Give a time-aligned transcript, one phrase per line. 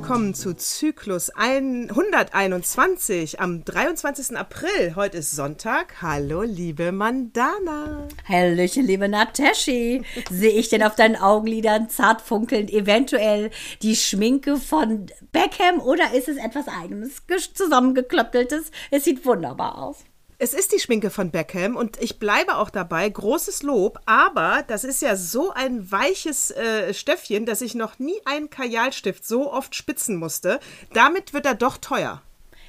[0.00, 4.38] Willkommen zu Zyklus 121 am 23.
[4.38, 4.94] April.
[4.94, 6.00] Heute ist Sonntag.
[6.00, 8.06] Hallo, liebe Mandana.
[8.28, 10.04] Hallöchen, liebe Nataschi.
[10.30, 13.50] Sehe ich denn auf deinen Augenlidern zart funkelnd eventuell
[13.82, 17.22] die Schminke von Beckham oder ist es etwas eigenes,
[17.54, 18.70] zusammengeklöppeltes?
[18.92, 20.04] Es sieht wunderbar aus.
[20.40, 23.08] Es ist die Schminke von Beckham und ich bleibe auch dabei.
[23.08, 28.20] Großes Lob, aber das ist ja so ein weiches äh, Stöffchen, dass ich noch nie
[28.24, 30.60] einen Kajalstift so oft spitzen musste.
[30.94, 32.22] Damit wird er doch teuer.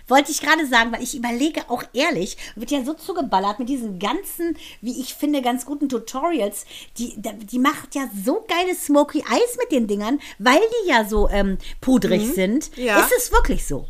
[0.08, 4.00] Wollte ich gerade sagen, weil ich überlege auch ehrlich, wird ja so zugeballert mit diesen
[4.00, 6.66] ganzen, wie ich finde, ganz guten Tutorials.
[6.98, 11.30] Die, die macht ja so geile Smoky Eyes mit den Dingern, weil die ja so
[11.30, 12.34] ähm, pudrig mhm.
[12.34, 12.78] sind.
[12.78, 13.00] Ja.
[13.00, 13.86] Ist es wirklich so?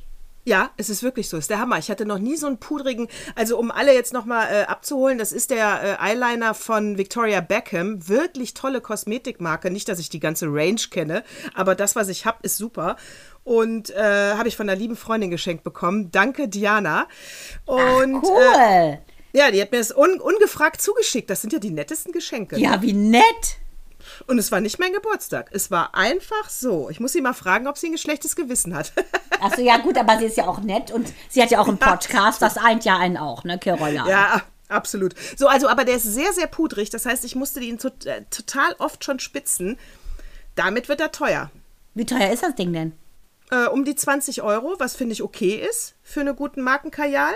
[0.49, 1.37] Ja, es ist wirklich so.
[1.37, 1.77] Es ist der Hammer.
[1.77, 5.31] Ich hatte noch nie so einen pudrigen, also um alle jetzt nochmal äh, abzuholen, das
[5.31, 8.07] ist der äh, Eyeliner von Victoria Beckham.
[8.07, 9.69] Wirklich tolle Kosmetikmarke.
[9.69, 12.95] Nicht, dass ich die ganze Range kenne, aber das, was ich habe, ist super.
[13.43, 16.09] Und äh, habe ich von einer lieben Freundin geschenkt bekommen.
[16.09, 17.07] Danke, Diana.
[17.65, 18.53] Und, Ach, cool.
[18.59, 18.97] Äh,
[19.33, 21.29] ja, die hat mir das un ungefragt zugeschickt.
[21.29, 22.57] Das sind ja die nettesten Geschenke.
[22.57, 23.59] Ja, wie nett.
[24.27, 25.49] Und es war nicht mein Geburtstag.
[25.51, 26.89] Es war einfach so.
[26.89, 28.93] Ich muss sie mal fragen, ob sie ein schlechtes Gewissen hat.
[29.41, 31.77] Achso, ja gut, aber sie ist ja auch nett und sie hat ja auch einen
[31.77, 34.07] Podcast, das eint ja einen auch, ne, Carola?
[34.07, 35.15] Ja, absolut.
[35.37, 36.89] So, also, aber der ist sehr, sehr pudrig.
[36.89, 39.77] Das heißt, ich musste ihn äh, total oft schon spitzen.
[40.55, 41.51] Damit wird er teuer.
[41.93, 42.93] Wie teuer ist das Ding denn?
[43.51, 47.33] Äh, um die 20 Euro, was finde ich okay ist für einen guten Markenkajal.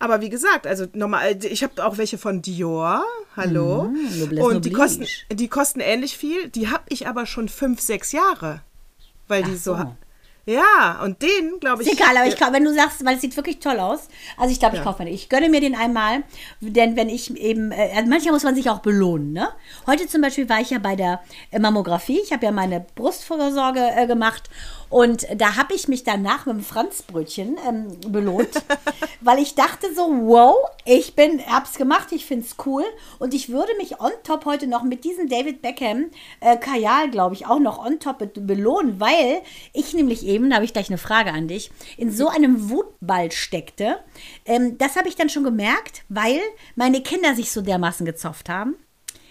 [0.00, 3.04] Aber wie gesagt, also normal, ich habe auch welche von Dior,
[3.36, 3.84] hallo.
[3.84, 6.48] Mm, und die kosten, die kosten ähnlich viel.
[6.48, 8.62] Die habe ich aber schon fünf, sechs Jahre.
[9.28, 9.94] Weil Ach die so, so
[10.44, 11.88] ja, und den, glaube ich.
[11.88, 14.08] Ist egal, aber ich glaube, wenn du sagst, weil es sieht wirklich toll aus.
[14.36, 14.84] Also ich glaube, ich ja.
[14.84, 15.14] kaufe mir den.
[15.14, 16.24] Ich gönne mir den einmal,
[16.60, 19.50] denn wenn ich eben, äh, also manchmal muss man sich auch belohnen, ne?
[19.86, 21.20] Heute zum Beispiel war ich ja bei der
[21.56, 22.20] Mammographie.
[22.24, 24.50] Ich habe ja meine Brustvorsorge äh, gemacht
[24.92, 28.62] und da habe ich mich danach mit dem Franzbrötchen ähm, belohnt,
[29.22, 30.54] weil ich dachte so, wow,
[30.84, 32.84] ich bin, hab's gemacht, ich finde es cool
[33.18, 36.10] und ich würde mich on top heute noch mit diesem David Beckham
[36.40, 39.40] äh, Kajal, glaube ich, auch noch on top belohnen, weil
[39.72, 43.32] ich nämlich eben, da habe ich gleich eine Frage an dich, in so einem Wutball
[43.32, 43.96] steckte.
[44.44, 46.38] Ähm, das habe ich dann schon gemerkt, weil
[46.76, 48.76] meine Kinder sich so dermaßen gezofft haben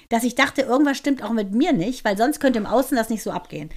[0.09, 3.09] dass ich dachte, irgendwas stimmt auch mit mir nicht, weil sonst könnte im Außen das
[3.09, 3.69] nicht so abgehen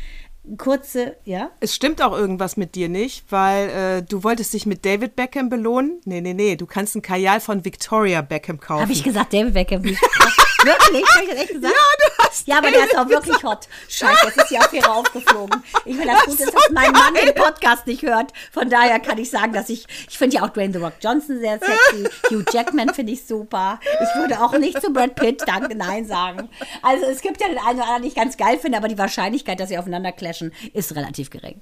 [0.58, 1.50] kurze, ja?
[1.60, 5.48] Es stimmt auch irgendwas mit dir nicht, weil äh, du wolltest dich mit David Beckham
[5.48, 6.00] belohnen.
[6.04, 8.82] Nee, nee, nee, du kannst einen Kajal von Victoria Beckham kaufen.
[8.82, 9.82] Habe ich gesagt, David Beckham?
[9.84, 10.00] Wirklich?
[10.04, 11.74] Habe ich das echt gesagt?
[11.74, 13.68] Ja, du hast Ja, aber der ist auch wirklich hot.
[13.88, 15.62] Scheiße, jetzt ist die Affäre aufgeflogen.
[15.84, 18.32] Ich will das gut ist, dass mein Mann den Podcast nicht hört.
[18.52, 21.38] Von daher kann ich sagen, dass ich, ich finde ja auch Dwayne The Rock Johnson
[21.38, 22.08] sehr sexy.
[22.30, 23.78] Hugh Jackman finde ich super.
[23.82, 26.48] Ich würde auch nicht zu Brad Pitt danke, nein sagen.
[26.82, 28.98] Also es gibt ja den einen oder anderen, den ich ganz geil finde, aber die
[28.98, 31.60] Wahrscheinlichkeit, dass sie aufeinander clashen, ist relativ gering.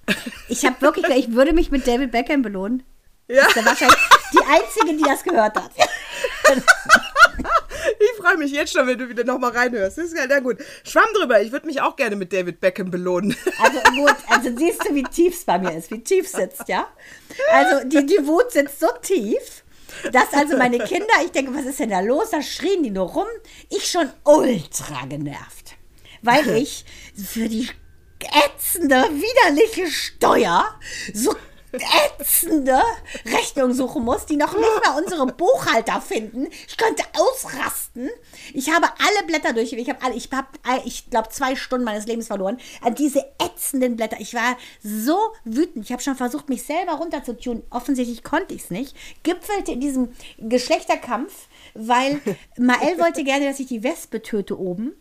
[0.49, 2.83] Ich habe wirklich, ich würde mich mit David Beckham belohnen.
[3.29, 3.47] Ja.
[3.47, 3.99] Ist ja wahrscheinlich
[4.33, 5.71] die Einzige, die das gehört hat.
[8.23, 9.99] Ich freue mich jetzt schon, wenn du wieder nochmal reinhörst.
[9.99, 10.59] Das ist ja, gut.
[10.85, 11.43] Schwamm drüber.
[11.43, 13.35] Ich würde mich auch gerne mit David Beckham belohnen.
[13.61, 16.87] Also gut, also siehst du, wie tief es bei mir ist, wie tief sitzt, ja?
[17.53, 19.65] Also die, die Wut sitzt so tief,
[20.13, 22.31] dass also meine Kinder, ich denke, was ist denn da los?
[22.31, 23.27] Da schrien die nur rum.
[23.71, 25.75] Ich schon ultra genervt.
[26.23, 26.85] Weil ich
[27.17, 27.69] für die
[28.21, 30.79] ätzende, widerliche Steuer
[31.13, 31.35] so
[31.73, 32.81] ätzende
[33.25, 36.49] Rechnung suchen muss, die noch nicht mal unsere Buchhalter finden.
[36.67, 38.11] Ich könnte ausrasten.
[38.53, 39.73] Ich habe alle Blätter durch.
[39.73, 40.49] Ich habe alle, ich habe,
[40.85, 44.17] ich glaube, zwei Stunden meines Lebens verloren an diese ätzenden Blätter.
[44.21, 45.85] Ich war so wütend.
[45.85, 47.63] Ich habe schon versucht, mich selber runterzutun.
[47.71, 48.97] Offensichtlich konnte ich es nicht.
[49.23, 52.21] Gipfelte in diesem Geschlechterkampf, weil
[52.59, 54.93] Mael wollte gerne, dass ich die Wespe töte oben.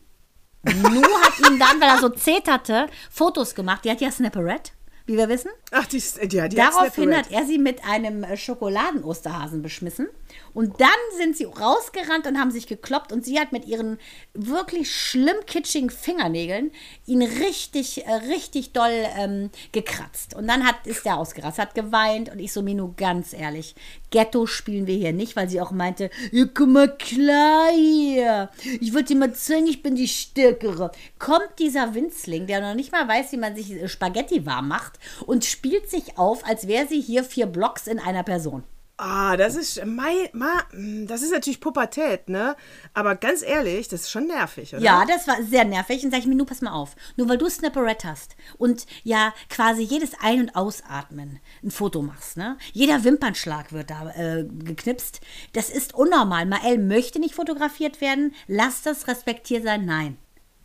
[0.63, 3.83] Nu hat ihm dann, weil er so zeterte, Fotos gemacht.
[3.83, 4.71] Die hat ja Snapperette
[5.05, 5.51] wie wir wissen.
[5.71, 10.07] Ach, die, ja, die Daraufhin hat er sie mit einem äh, Schokoladen-Osterhasen beschmissen.
[10.53, 13.11] Und dann sind sie rausgerannt und haben sich gekloppt.
[13.11, 13.97] Und sie hat mit ihren
[14.33, 16.71] wirklich schlimm kitschigen Fingernägeln
[17.05, 20.35] ihn richtig, äh, richtig doll ähm, gekratzt.
[20.35, 22.29] Und dann hat, ist er ausgerastet, hat geweint.
[22.31, 23.75] Und ich so, Minu, ganz ehrlich,
[24.09, 28.49] Ghetto spielen wir hier nicht, weil sie auch meinte, ja, komm mal klar hier.
[28.79, 30.91] Ich wollte dir mal zeigen, ich bin die Stärkere.
[31.19, 34.99] Kommt dieser Winzling, der noch nicht mal weiß, wie man sich äh, Spaghetti warm macht
[35.25, 38.63] und spielt sich auf, als wäre sie hier vier Blocks in einer Person.
[39.03, 40.63] Ah, das ist, mei, ma,
[41.07, 42.55] das ist natürlich Pubertät, ne?
[42.93, 44.83] Aber ganz ehrlich, das ist schon nervig, oder?
[44.83, 46.03] Ja, das war sehr nervig.
[46.03, 46.95] Und sag ich mir, nur pass mal auf.
[47.17, 52.37] Nur weil du Snapperette hast und ja quasi jedes Ein- und Ausatmen ein Foto machst,
[52.37, 52.59] ne?
[52.73, 55.21] Jeder Wimpernschlag wird da äh, geknipst.
[55.53, 56.45] Das ist unnormal.
[56.45, 58.35] Mael möchte nicht fotografiert werden.
[58.45, 59.83] Lass das respektiert sein.
[59.83, 60.17] Nein.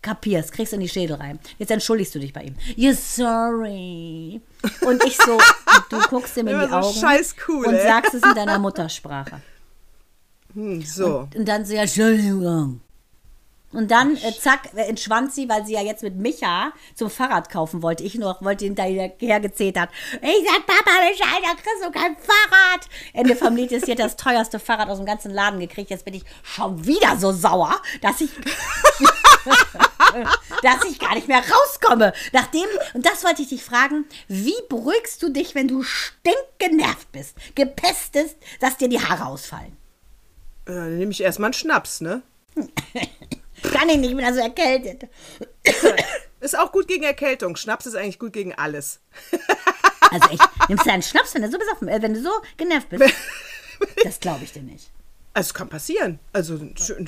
[0.06, 1.40] Kapierst, kriegst in die Schädel rein.
[1.58, 2.54] Jetzt entschuldigst du dich bei ihm.
[2.76, 4.40] You're sorry.
[4.82, 5.36] Und ich so,
[5.90, 7.82] du guckst ihm in die so Augen scheiß cool, und ey.
[7.82, 9.40] sagst es in deiner Muttersprache.
[10.54, 11.28] Hm, so.
[11.34, 12.80] Und dann so, ja, Entschuldigung.
[13.72, 17.82] Und dann, äh, zack, entschwand sie, weil sie ja jetzt mit Micha zum Fahrrad kaufen
[17.82, 18.04] wollte.
[18.04, 19.90] Ich noch wollte hinterher gezählt hat.
[20.22, 22.88] Ich sag, Papa, Bescheid, da kriegst du kein Fahrrad.
[23.12, 25.90] Ende vom Lied ist, hat das teuerste Fahrrad aus dem ganzen Laden gekriegt.
[25.90, 28.30] Jetzt bin ich schon wieder so sauer, dass ich,
[30.62, 32.12] dass ich gar nicht mehr rauskomme.
[32.32, 37.36] Nachdem, und das wollte ich dich fragen, wie beruhigst du dich, wenn du stinkgenervt bist,
[37.54, 39.76] gepestest, dass dir die Haare ausfallen?
[40.66, 42.22] Äh, dann nehme ich erstmal einen Schnaps, ne?
[43.62, 45.08] Kann ich nicht, ich bin also erkältet.
[46.40, 47.56] Ist auch gut gegen Erkältung.
[47.56, 49.00] Schnaps ist eigentlich gut gegen alles.
[50.12, 52.88] Also echt, nimmst du einen Schnaps, wenn du so besoffen, äh, wenn du so genervt
[52.90, 53.14] bist?
[54.04, 54.90] Das glaube ich dir nicht.
[55.36, 56.18] Also kann passieren.
[56.32, 56.58] Also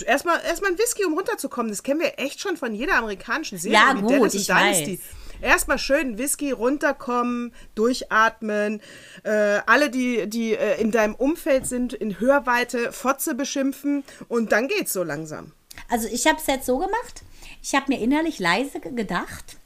[0.04, 1.70] erstmal erstmal ein Whisky, um runterzukommen.
[1.70, 3.78] Das kennen wir echt schon von jeder amerikanischen Serie.
[3.78, 5.00] Ja, gut, Dennis ich Dynasty.
[5.00, 5.40] weiß.
[5.40, 8.82] Erstmal schön Whisky runterkommen, durchatmen.
[9.22, 14.68] Äh, alle, die, die äh, in deinem Umfeld sind, in Hörweite Fotze beschimpfen und dann
[14.68, 15.52] geht's so langsam.
[15.88, 17.22] Also ich habe es jetzt so gemacht,
[17.62, 19.56] ich habe mir innerlich leise ge- gedacht,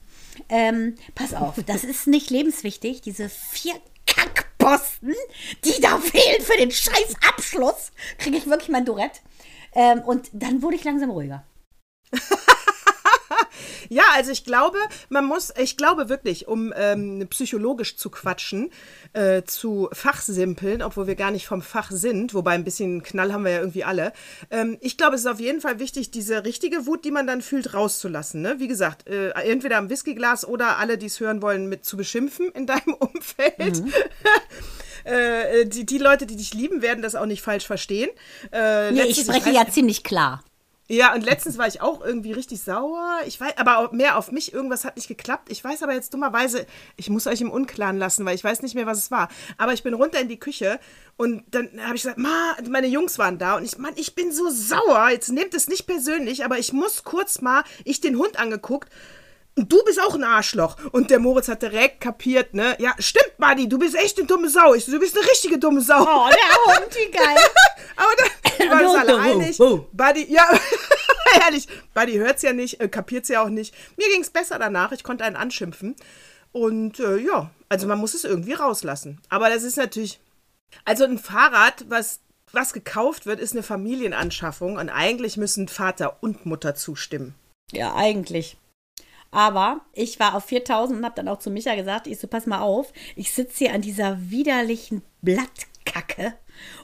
[0.49, 3.75] ähm, pass auf, das ist nicht lebenswichtig, diese vier
[4.63, 5.15] Kackposten,
[5.65, 9.21] die da fehlen für den scheiß Abschluss, kriege ich wirklich mein Tourette.
[9.75, 11.45] Ähm, und dann wurde ich langsam ruhiger.
[13.89, 14.79] Ja, also ich glaube,
[15.09, 18.71] man muss, ich glaube wirklich, um ähm, psychologisch zu quatschen,
[19.13, 23.45] äh, zu fachsimpeln, obwohl wir gar nicht vom Fach sind, wobei ein bisschen Knall haben
[23.45, 24.13] wir ja irgendwie alle.
[24.51, 27.43] Ähm, ich glaube, es ist auf jeden Fall wichtig, diese richtige Wut, die man dann
[27.43, 28.43] fühlt, rauszulassen.
[28.43, 28.57] Ne?
[28.59, 32.51] Wie gesagt, äh, entweder am Whiskyglas oder alle, die es hören wollen, mit zu beschimpfen
[32.53, 33.83] in deinem Umfeld.
[35.05, 38.09] Äh, die, die Leute, die dich lieben, werden das auch nicht falsch verstehen.
[38.53, 40.45] Äh, Nee, ich spreche ja ziemlich klar.
[40.93, 43.21] Ja, und letztens war ich auch irgendwie richtig sauer.
[43.25, 44.53] Ich weiß, aber mehr auf mich.
[44.53, 45.51] Irgendwas hat nicht geklappt.
[45.51, 46.67] Ich weiß aber jetzt dummerweise,
[46.99, 49.29] ich muss euch im Unklaren lassen, weil ich weiß nicht mehr, was es war.
[49.57, 50.79] Aber ich bin runter in die Küche
[51.17, 54.33] und dann habe ich gesagt, Ma, meine Jungs waren da und ich, Mann, ich bin
[54.33, 55.09] so sauer.
[55.11, 58.93] Jetzt nehmt es nicht persönlich, aber ich muss kurz mal, ich den Hund angeguckt.
[59.55, 60.77] Du bist auch ein Arschloch.
[60.93, 62.75] Und der Moritz hat direkt kapiert, ne?
[62.79, 64.75] Ja, stimmt, Buddy, du bist echt eine dumme Sau.
[64.75, 66.01] Ich du bist eine richtige dumme Sau.
[66.03, 67.37] Oh, der Hund, wie geil.
[67.97, 69.61] Aber wir waren uns alle Oh, oh, einig.
[69.61, 69.87] oh.
[69.93, 70.47] Buddy, ja,
[71.45, 73.75] ehrlich, Buddy hört's ja nicht, äh, kapiert's ja auch nicht.
[73.99, 75.97] Mir ging's besser danach, ich konnte einen anschimpfen.
[76.53, 79.21] Und äh, ja, also man muss es irgendwie rauslassen.
[79.29, 80.19] Aber das ist natürlich,
[80.87, 82.21] also ein Fahrrad, was,
[82.53, 87.35] was gekauft wird, ist eine Familienanschaffung und eigentlich müssen Vater und Mutter zustimmen.
[87.71, 88.57] Ja, eigentlich.
[89.33, 92.47] Aber ich war auf 4000 und habe dann auch zu Micha gesagt, ich so, pass
[92.47, 96.35] mal auf, ich sitze hier an dieser widerlichen Blattkacke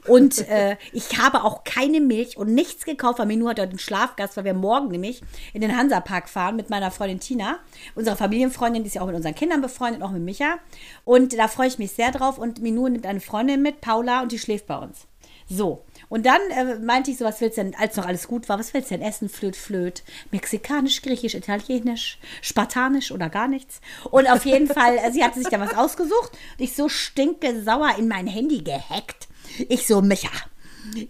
[0.07, 3.71] und äh, ich habe auch keine Milch und nichts gekauft, weil mir nur hat heute
[3.71, 5.23] einen Schlafgast, weil wir morgen nämlich
[5.53, 7.59] in den Hansapark fahren mit meiner Freundin Tina,
[7.95, 10.59] unserer Familienfreundin, die ist ja auch mit unseren Kindern befreundet, auch mit Micha.
[11.05, 14.33] Und da freue ich mich sehr drauf und Minu nimmt eine Freundin mit, Paula, und
[14.33, 15.07] die schläft bei uns.
[15.51, 18.49] So, und dann äh, meinte ich so, was willst du denn, als noch alles gut
[18.49, 19.29] war, was willst du denn essen?
[19.29, 23.81] Flöt, flöt, mexikanisch, griechisch, italienisch, spartanisch oder gar nichts.
[24.11, 27.63] Und auf jeden Fall, äh, sie hatte sich da was ausgesucht und ich so stinke
[27.63, 29.29] sauer in mein Handy gehackt.
[29.69, 30.31] Ich so, Micha,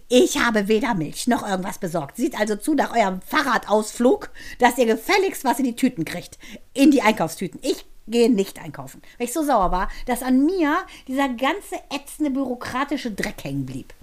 [0.07, 2.17] ich habe weder Milch noch irgendwas besorgt.
[2.17, 4.29] Sieht also zu nach eurem Fahrradausflug,
[4.59, 6.37] dass ihr gefälligst was in die Tüten kriegt.
[6.73, 7.59] In die Einkaufstüten.
[7.63, 9.01] Ich gehe nicht einkaufen.
[9.17, 10.77] Weil ich so sauer war, dass an mir
[11.07, 13.93] dieser ganze ätzende bürokratische Dreck hängen blieb.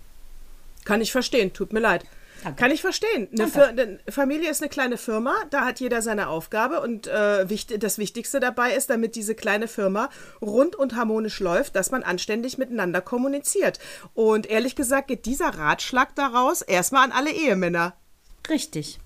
[0.87, 2.05] Kann ich verstehen, tut mir leid.
[2.43, 2.61] Danke.
[2.61, 3.29] Kann ich verstehen.
[3.33, 7.49] Eine Fir eine Familie ist eine kleine Firma, da hat jeder seine Aufgabe und äh,
[7.51, 12.05] wichtig, das Wichtigste dabei ist, damit diese kleine Firma rund und harmonisch läuft, dass man
[12.05, 13.81] anständig miteinander kommuniziert.
[14.15, 17.97] Und ehrlich gesagt geht dieser Ratschlag daraus erstmal an alle Ehemänner.
[18.49, 19.01] Richtig.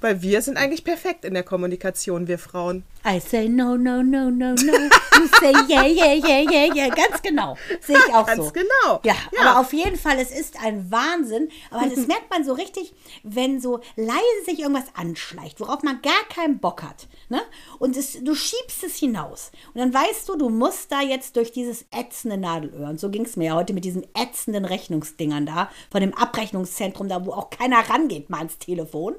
[0.00, 2.84] Weil wir sind eigentlich perfekt in der Kommunikation, wir Frauen.
[3.06, 4.72] I say no, no, no, no, no.
[5.18, 6.88] You say yeah, yeah, yeah, yeah, yeah.
[6.94, 7.56] Ganz genau.
[7.80, 8.52] Sehe ich auch Ganz so.
[8.52, 9.00] genau.
[9.04, 9.40] Ja, Ja.
[9.52, 11.48] aber auf jeden Fall, es ist ein Wahnsinn.
[11.70, 16.12] Aber das merkt man so richtig, wenn so leise sich irgendwas anschleicht, worauf man gar
[16.34, 17.06] keinen Bock hat.
[17.28, 17.40] Ne?
[17.78, 19.50] Und es, du schiebst es hinaus.
[19.72, 22.88] Und dann weißt du, du musst da jetzt durch dieses ätzende Nadelöhr.
[22.90, 27.08] Und so ging es mir ja heute mit diesen ätzenden Rechnungsdingern da, von dem Abrechnungszentrum
[27.08, 29.14] da, wo auch keiner rangeht mal ans Telefon.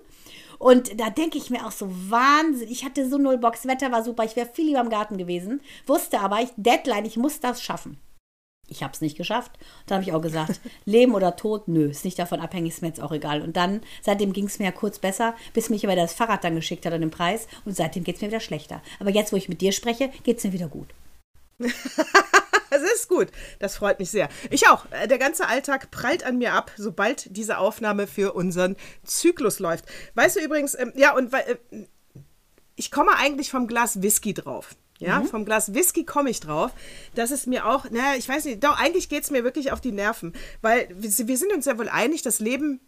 [0.60, 2.70] Und da denke ich mir auch so, Wahnsinn.
[2.70, 5.62] Ich hatte so null Box, Wetter war super, ich wäre viel lieber im Garten gewesen.
[5.86, 7.98] Wusste aber, ich, Deadline, ich muss das schaffen.
[8.70, 9.52] Ich habe es nicht geschafft.
[9.86, 12.90] Da habe ich auch gesagt, Leben oder Tod, nö, ist nicht davon abhängig, ist mir
[12.90, 13.42] jetzt auch egal.
[13.42, 16.56] Und dann, seitdem ging es mir ja kurz besser, bis mich aber das Fahrrad dann
[16.56, 17.48] geschickt hat an den Preis.
[17.66, 18.82] Und seitdem geht es mir wieder schlechter.
[19.00, 20.90] Aber jetzt, wo ich mit dir spreche, geht es mir wieder gut.
[23.08, 23.30] Gut.
[23.60, 24.30] Das freut mich sehr.
[24.50, 24.86] Ich auch.
[24.92, 29.86] Äh, der ganze Alltag prallt an mir ab, sobald diese Aufnahme für unseren Zyklus läuft.
[30.16, 31.58] Weißt du übrigens, ähm, ja, und äh,
[32.76, 34.76] ich komme eigentlich vom Glas Whisky drauf.
[35.00, 35.28] Ja, mhm.
[35.28, 36.72] vom Glas Whisky komme ich drauf.
[37.14, 39.82] Das ist mir auch, naja, ich weiß nicht, doch, eigentlich geht es mir wirklich auf
[39.82, 40.34] die Nerven.
[40.62, 42.80] Weil wir, wir sind uns ja wohl einig, das Leben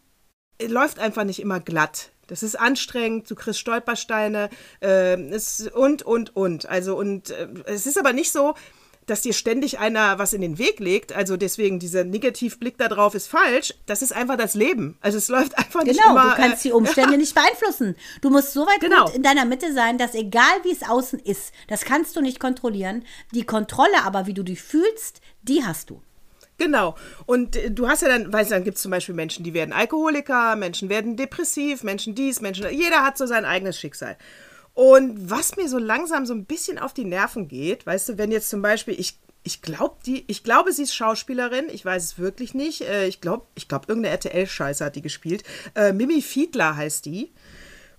[0.58, 2.12] äh, läuft einfach nicht immer glatt.
[2.26, 4.50] Das ist anstrengend, du kriegst Stolpersteine
[4.82, 6.68] äh, es, und, und, und.
[6.68, 8.56] Also, und äh, es ist aber nicht so,
[9.10, 11.14] dass dir ständig einer was in den Weg legt.
[11.14, 13.74] Also deswegen dieser Negativblick da drauf ist falsch.
[13.86, 14.98] Das ist einfach das Leben.
[15.02, 16.22] Also es läuft einfach genau, nicht immer.
[16.22, 17.96] Genau, du kannst die Umstände äh, nicht beeinflussen.
[18.22, 19.10] Du musst so weit genau.
[19.10, 23.04] in deiner Mitte sein, dass egal wie es außen ist, das kannst du nicht kontrollieren.
[23.34, 26.02] Die Kontrolle aber, wie du dich fühlst, die hast du.
[26.60, 26.96] Genau.
[27.26, 29.54] Und äh, du hast ja dann, weißt du, dann gibt es zum Beispiel Menschen, die
[29.54, 32.68] werden Alkoholiker, Menschen werden depressiv, Menschen dies, Menschen.
[32.72, 34.18] Jeder hat so sein eigenes Schicksal.
[34.80, 38.32] Und was mir so langsam so ein bisschen auf die Nerven geht, weißt du, wenn
[38.32, 42.54] jetzt zum Beispiel, ich, ich glaube, ich glaube, sie ist Schauspielerin, ich weiß es wirklich
[42.54, 42.80] nicht.
[42.84, 45.44] Äh, ich glaube, ich glaube, irgendeine RTL-Scheiße hat die gespielt.
[45.76, 47.34] Äh, Mimi Fiedler heißt die.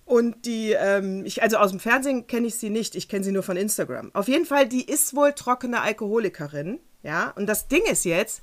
[0.05, 3.31] Und die, ähm, ich, also aus dem Fernsehen kenne ich sie nicht, ich kenne sie
[3.31, 4.09] nur von Instagram.
[4.15, 7.29] Auf jeden Fall, die ist wohl trockene Alkoholikerin, ja.
[7.35, 8.41] Und das Ding ist jetzt,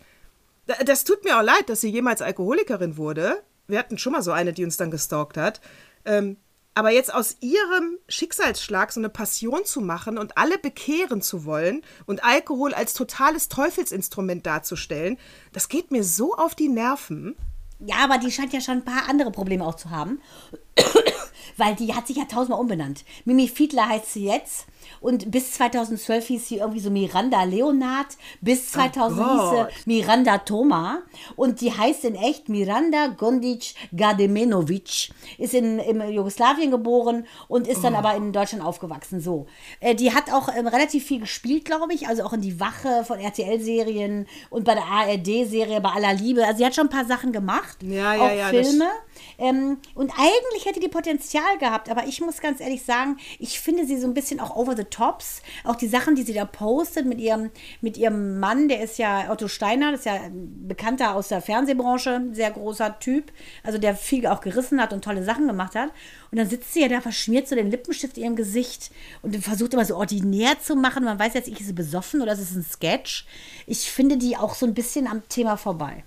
[0.84, 3.42] das tut mir auch leid, dass sie jemals Alkoholikerin wurde.
[3.66, 5.60] Wir hatten schon mal so eine, die uns dann gestalkt hat.
[6.04, 6.36] Ähm,
[6.78, 11.82] aber jetzt aus ihrem Schicksalsschlag so eine Passion zu machen und alle bekehren zu wollen
[12.06, 15.18] und Alkohol als totales Teufelsinstrument darzustellen,
[15.52, 17.34] das geht mir so auf die Nerven.
[17.80, 20.20] Ja, aber die scheint ja schon ein paar andere Probleme auch zu haben.
[21.56, 23.04] Weil die hat sich ja tausendmal umbenannt.
[23.24, 24.66] Mimi Fiedler heißt sie jetzt.
[25.00, 28.16] Und bis 2012 hieß sie irgendwie so Miranda Leonard.
[28.40, 31.02] Bis 2000 oh hieß sie Miranda Thoma.
[31.36, 35.10] Und die heißt in echt Miranda Gondic Gademenovic.
[35.38, 37.98] Ist in, in Jugoslawien geboren und ist dann oh.
[37.98, 39.20] aber in Deutschland aufgewachsen.
[39.20, 39.46] So.
[39.80, 42.08] Äh, die hat auch ähm, relativ viel gespielt, glaube ich.
[42.08, 46.44] Also auch in die Wache von RTL-Serien und bei der ARD-Serie, bei aller Liebe.
[46.44, 47.78] Also sie hat schon ein paar Sachen gemacht.
[47.82, 48.48] Ja, ja, auch ja.
[48.48, 48.88] Filme.
[49.38, 53.86] Ähm, und eigentlich hätte die Potenzial gehabt, aber ich muss ganz ehrlich sagen, ich finde
[53.86, 55.42] sie so ein bisschen auch over the tops.
[55.64, 57.50] Auch die Sachen, die sie da postet mit ihrem,
[57.82, 61.42] mit ihrem Mann, der ist ja Otto Steiner, das ist ja ein Bekannter aus der
[61.42, 63.32] Fernsehbranche, sehr großer Typ,
[63.62, 65.90] also der viel auch gerissen hat und tolle Sachen gemacht hat.
[66.30, 68.90] Und dann sitzt sie ja da verschmiert so den Lippenstift in ihrem Gesicht
[69.22, 71.04] und versucht immer so ordinär zu machen.
[71.04, 73.26] Man weiß jetzt, ist sie besoffen oder ist es ein Sketch.
[73.66, 76.04] Ich finde die auch so ein bisschen am Thema vorbei.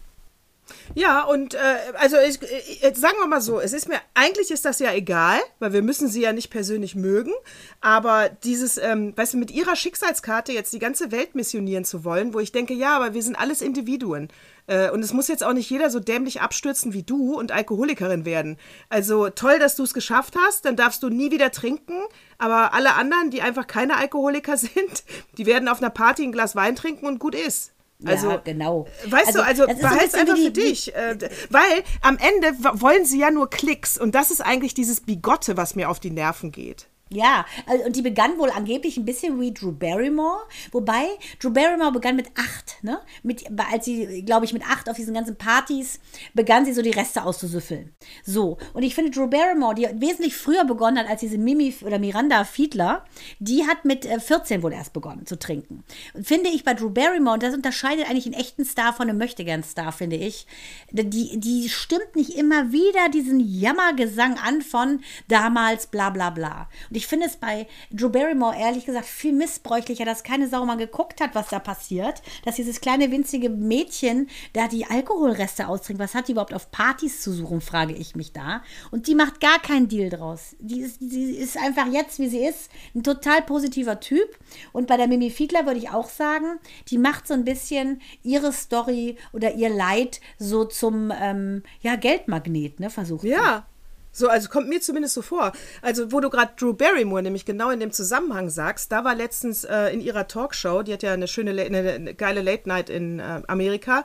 [0.95, 1.57] Ja, und äh,
[1.95, 4.93] also ich, ich, äh, sagen wir mal so, es ist mir, eigentlich ist das ja
[4.93, 7.31] egal, weil wir müssen sie ja nicht persönlich mögen,
[7.79, 12.33] aber dieses, ähm, weißt du, mit ihrer Schicksalskarte jetzt die ganze Welt missionieren zu wollen,
[12.33, 14.29] wo ich denke, ja, aber wir sind alles Individuen.
[14.67, 18.25] Äh, und es muss jetzt auch nicht jeder so dämlich abstürzen wie du und Alkoholikerin
[18.25, 18.57] werden.
[18.89, 21.99] Also toll, dass du es geschafft hast, dann darfst du nie wieder trinken,
[22.37, 25.03] aber alle anderen, die einfach keine Alkoholiker sind,
[25.37, 27.71] die werden auf einer Party ein Glas Wein trinken und gut ist.
[28.05, 28.87] Also, ja, genau.
[29.05, 30.95] Weißt also, du, also behalt es einfach die, für dich.
[30.95, 31.17] Äh,
[31.49, 35.75] weil am Ende wollen sie ja nur Klicks und das ist eigentlich dieses Bigotte, was
[35.75, 36.87] mir auf die Nerven geht.
[37.13, 41.07] Ja, also, und die begann wohl angeblich ein bisschen wie Drew Barrymore, wobei
[41.41, 43.01] Drew Barrymore begann mit acht, ne?
[43.21, 45.99] Mit, als sie, glaube ich, mit acht auf diesen ganzen Partys
[46.33, 47.93] begann sie so die Reste auszusüffeln.
[48.23, 51.99] So, und ich finde Drew Barrymore, die wesentlich früher begonnen hat als diese Mimi oder
[51.99, 53.03] Miranda Fiedler,
[53.39, 55.83] die hat mit 14 äh, wohl erst begonnen zu trinken.
[56.13, 59.17] Und finde ich bei Drew Barrymore, und das unterscheidet eigentlich einen echten Star von einem
[59.17, 60.47] Möchtegern-Star, finde ich,
[60.91, 66.69] die, die stimmt nicht immer wieder diesen Jammergesang an von damals bla bla bla.
[66.89, 70.77] Und ich finde es bei Drew Barrymore ehrlich gesagt viel missbräuchlicher, dass keine Sau mal
[70.77, 72.21] geguckt hat, was da passiert.
[72.45, 76.01] Dass dieses kleine winzige Mädchen da die Alkoholreste austrinkt.
[76.01, 78.63] Was hat die überhaupt auf Partys zu suchen, frage ich mich da.
[78.91, 80.55] Und die macht gar keinen Deal draus.
[80.59, 84.37] Die ist, die ist einfach jetzt, wie sie ist, ein total positiver Typ.
[84.71, 88.51] Und bei der Mimi Fiedler würde ich auch sagen, die macht so ein bisschen ihre
[88.53, 93.23] Story oder ihr Leid so zum ähm, ja, Geldmagnet, ne, versucht.
[93.23, 93.65] Ja,
[94.11, 95.53] so, also kommt mir zumindest so vor.
[95.81, 99.63] Also, wo du gerade Drew Barrymore nämlich genau in dem Zusammenhang sagst, da war letztens
[99.63, 103.19] äh, in ihrer Talkshow, die hat ja eine schöne, eine, eine geile Late Night in
[103.19, 104.03] äh, Amerika,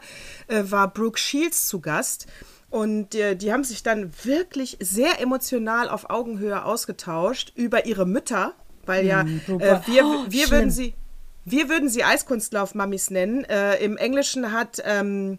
[0.49, 2.27] äh, war Brooke Shields zu Gast.
[2.71, 8.55] Und die, die haben sich dann wirklich sehr emotional auf Augenhöhe ausgetauscht über ihre Mütter,
[8.85, 10.95] weil ja mm, äh, wir, oh, wir würden sie
[11.49, 13.45] wir würden sie Eiskunstlauf-Mammis nennen.
[13.45, 15.39] Äh, Im Englischen hat ähm,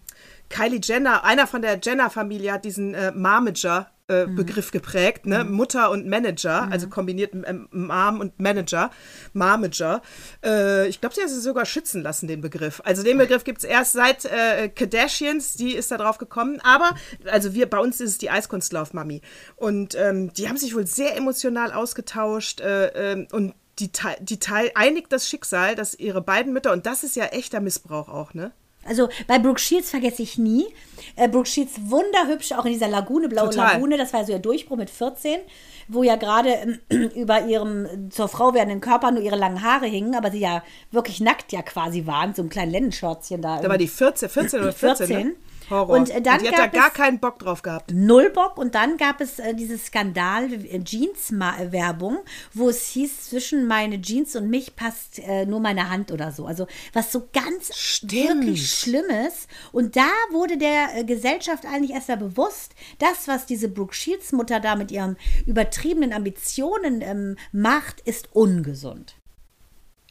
[0.49, 5.43] Kylie Jenner, einer von der Jenner-Familie, hat diesen äh, Marmager Begriff geprägt, ne?
[5.43, 8.89] Mutter und Manager, also kombiniert ähm, Mom und Manager,
[9.33, 10.01] Marmager.
[10.43, 12.81] Äh, ich glaube, sie hat sie sogar schützen lassen, den Begriff.
[12.85, 16.61] Also den Begriff gibt es erst seit äh, Kardashians, die ist da drauf gekommen.
[16.63, 16.95] Aber,
[17.25, 19.21] also wir, bei uns ist es die Eiskunstlauf-Mami.
[19.57, 24.71] Und ähm, die haben sich wohl sehr emotional ausgetauscht äh, ähm, und die, die Teil
[24.75, 28.53] einigt das Schicksal, dass ihre beiden Mütter, und das ist ja echter Missbrauch auch, ne?
[28.87, 30.67] Also bei Brooke Shields vergesse ich nie.
[31.15, 33.73] Äh, Brooke Shields wunderhübsch, auch in dieser Lagune, blaue Total.
[33.73, 35.39] Lagune, das war so ihr Durchbruch mit 14,
[35.87, 40.15] wo ja gerade äh, über ihrem zur Frau werdenden Körper nur ihre langen Haare hingen,
[40.15, 43.61] aber sie ja wirklich nackt ja quasi waren, so ein kleines Lennenschörzchen da.
[43.61, 45.07] Da war die 14, 14 oder 14.
[45.07, 45.27] 14.
[45.27, 45.35] Ne?
[45.69, 45.97] Horror.
[45.97, 47.91] Und äh, dann und die hat da gar keinen Bock drauf gehabt.
[47.93, 48.57] Null Bock.
[48.57, 52.19] Und dann gab es äh, diese Skandal-Jeans-Werbung,
[52.53, 56.45] wo es hieß, zwischen meine Jeans und mich passt äh, nur meine Hand oder so.
[56.45, 58.45] Also was so ganz Stimmt.
[58.45, 59.47] wirklich Schlimmes.
[59.71, 64.59] Und da wurde der äh, Gesellschaft eigentlich erst mal bewusst, das, was diese Brooke Shields-Mutter
[64.59, 69.15] da mit ihren übertriebenen Ambitionen ähm, macht, ist ungesund.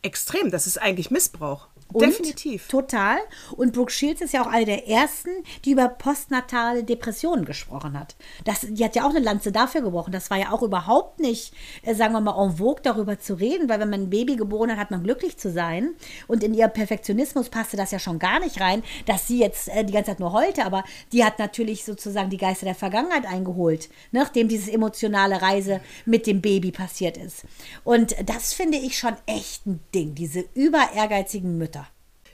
[0.02, 1.68] Extrem, das ist eigentlich Missbrauch.
[1.92, 2.68] Und Definitiv.
[2.68, 3.18] Total.
[3.56, 5.30] Und Brooke Shields ist ja auch eine der ersten,
[5.64, 8.16] die über postnatale Depressionen gesprochen hat.
[8.44, 10.12] Das, die hat ja auch eine Lanze dafür gebrochen.
[10.12, 13.68] Das war ja auch überhaupt nicht, äh, sagen wir mal, en vogue darüber zu reden,
[13.68, 15.90] weil wenn man ein Baby geboren hat, hat man glücklich zu sein.
[16.26, 19.84] Und in ihr Perfektionismus passte das ja schon gar nicht rein, dass sie jetzt äh,
[19.84, 23.88] die ganze Zeit nur heulte, aber die hat natürlich sozusagen die Geister der Vergangenheit eingeholt,
[24.10, 27.44] nachdem diese emotionale Reise mit dem Baby passiert ist.
[27.84, 31.85] Und das finde ich schon echt ein Ding, diese über ehrgeizigen Mütter.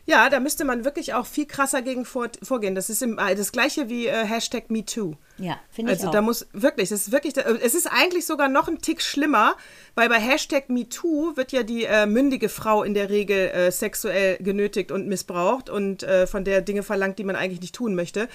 [0.05, 2.75] Ja, da müsste man wirklich auch viel krasser gegen vor, vorgehen.
[2.75, 5.15] Das ist im, äh, das gleiche wie äh, Hashtag MeToo.
[5.39, 6.13] Ja, finde ich also auch.
[6.13, 9.55] da muss wirklich, das ist wirklich, äh, es ist eigentlich sogar noch ein Tick schlimmer,
[9.95, 14.39] weil bei Hashtag MeToo wird ja die äh, mündige Frau in der Regel äh, sexuell
[14.39, 18.29] genötigt und missbraucht und äh, von der Dinge verlangt, die man eigentlich nicht tun möchte.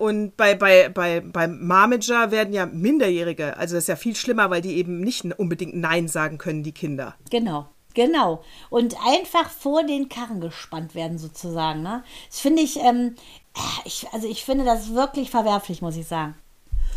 [0.00, 4.50] und bei, bei, bei, beim Marmager werden ja Minderjährige, also das ist ja viel schlimmer,
[4.50, 7.14] weil die eben nicht unbedingt Nein sagen können, die Kinder.
[7.30, 7.68] Genau.
[7.94, 8.42] Genau.
[8.70, 11.82] Und einfach vor den Karren gespannt werden, sozusagen.
[11.82, 12.04] Ne?
[12.28, 13.16] Das finde ich, ähm,
[13.84, 16.34] ich, also ich finde das wirklich verwerflich, muss ich sagen.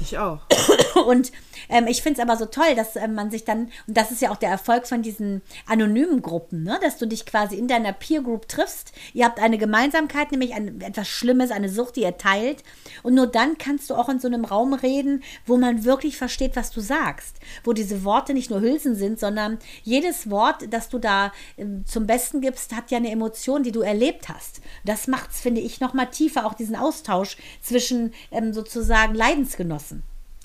[0.01, 0.39] Ich auch.
[1.05, 1.31] Und
[1.69, 4.21] ähm, ich finde es aber so toll, dass ähm, man sich dann, und das ist
[4.21, 6.79] ja auch der Erfolg von diesen anonymen Gruppen, ne?
[6.81, 8.91] dass du dich quasi in deiner Peer Group triffst.
[9.13, 12.63] Ihr habt eine Gemeinsamkeit, nämlich ein, etwas Schlimmes, eine Sucht, die ihr teilt.
[13.03, 16.55] Und nur dann kannst du auch in so einem Raum reden, wo man wirklich versteht,
[16.55, 17.37] was du sagst.
[17.63, 22.07] Wo diese Worte nicht nur Hülsen sind, sondern jedes Wort, das du da äh, zum
[22.07, 24.61] Besten gibst, hat ja eine Emotion, die du erlebt hast.
[24.83, 29.84] Das macht es, finde ich, nochmal tiefer, auch diesen Austausch zwischen ähm, sozusagen Leidensgenossen.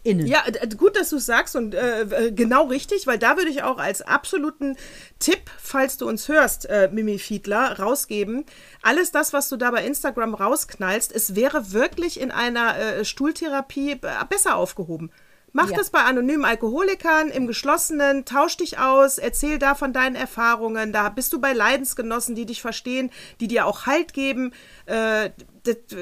[0.03, 0.27] Innen.
[0.27, 0.43] Ja,
[0.79, 3.79] gut, dass du es sagst und äh, äh, genau richtig, weil da würde ich auch
[3.79, 4.77] als absoluten
[5.19, 8.45] Tipp, falls du uns hörst, äh, Mimi Fiedler, rausgeben.
[8.83, 13.93] Alles das, was du da bei Instagram rausknallst, es wäre wirklich in einer äh, Stuhltherapie
[13.93, 15.11] äh, besser aufgehoben.
[15.53, 15.77] Mach ja.
[15.77, 20.93] das bei anonymen Alkoholikern im Geschlossenen, tausch dich aus, erzähl da von deinen Erfahrungen.
[20.93, 23.11] Da bist du bei Leidensgenossen, die dich verstehen,
[23.41, 24.53] die dir auch Halt geben.
[24.87, 25.31] Äh,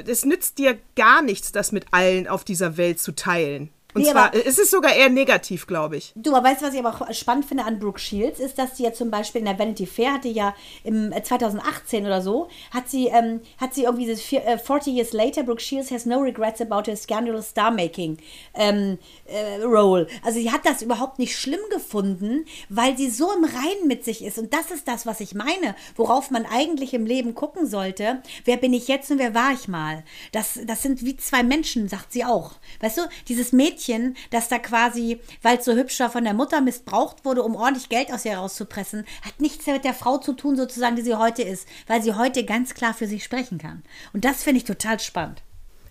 [0.05, 3.71] das nützt dir gar nichts, das mit allen auf dieser Welt zu teilen.
[3.95, 6.13] Und nee, zwar, es ist sogar eher negativ, glaube ich.
[6.15, 8.77] Du, aber weißt du, was ich aber auch spannend finde an Brooke Shields, ist, dass
[8.77, 12.49] sie ja zum Beispiel in der Vanity Fair hatte ja im 2018 äh, oder so,
[12.71, 16.05] hat sie, ähm, hat sie irgendwie dieses vier, äh, 40 Years Later, Brooke Shields has
[16.05, 18.19] no regrets about her scandalous star-making
[18.55, 20.07] ähm, äh, role.
[20.23, 24.23] Also sie hat das überhaupt nicht schlimm gefunden, weil sie so im Reinen mit sich
[24.23, 24.39] ist.
[24.39, 28.23] Und das ist das, was ich meine, worauf man eigentlich im Leben gucken sollte.
[28.45, 30.05] Wer bin ich jetzt und wer war ich mal?
[30.33, 32.53] Das, das sind wie zwei Menschen, sagt sie auch.
[32.81, 36.35] Weißt du, dieses Mädchen, Mädchen, das da quasi, weil es so hübsch war, von der
[36.35, 40.33] Mutter missbraucht wurde, um ordentlich Geld aus ihr rauszupressen, hat nichts mit der Frau zu
[40.33, 43.83] tun, sozusagen, die sie heute ist, weil sie heute ganz klar für sich sprechen kann.
[44.13, 45.43] Und das finde ich total spannend.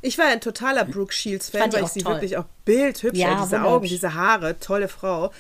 [0.02, 2.14] Ich war ein totaler Brooke Shields-Fan, weil ich sie toll.
[2.14, 5.32] wirklich auch bildhübsch, ja, diese Augen, diese Haare, tolle Frau.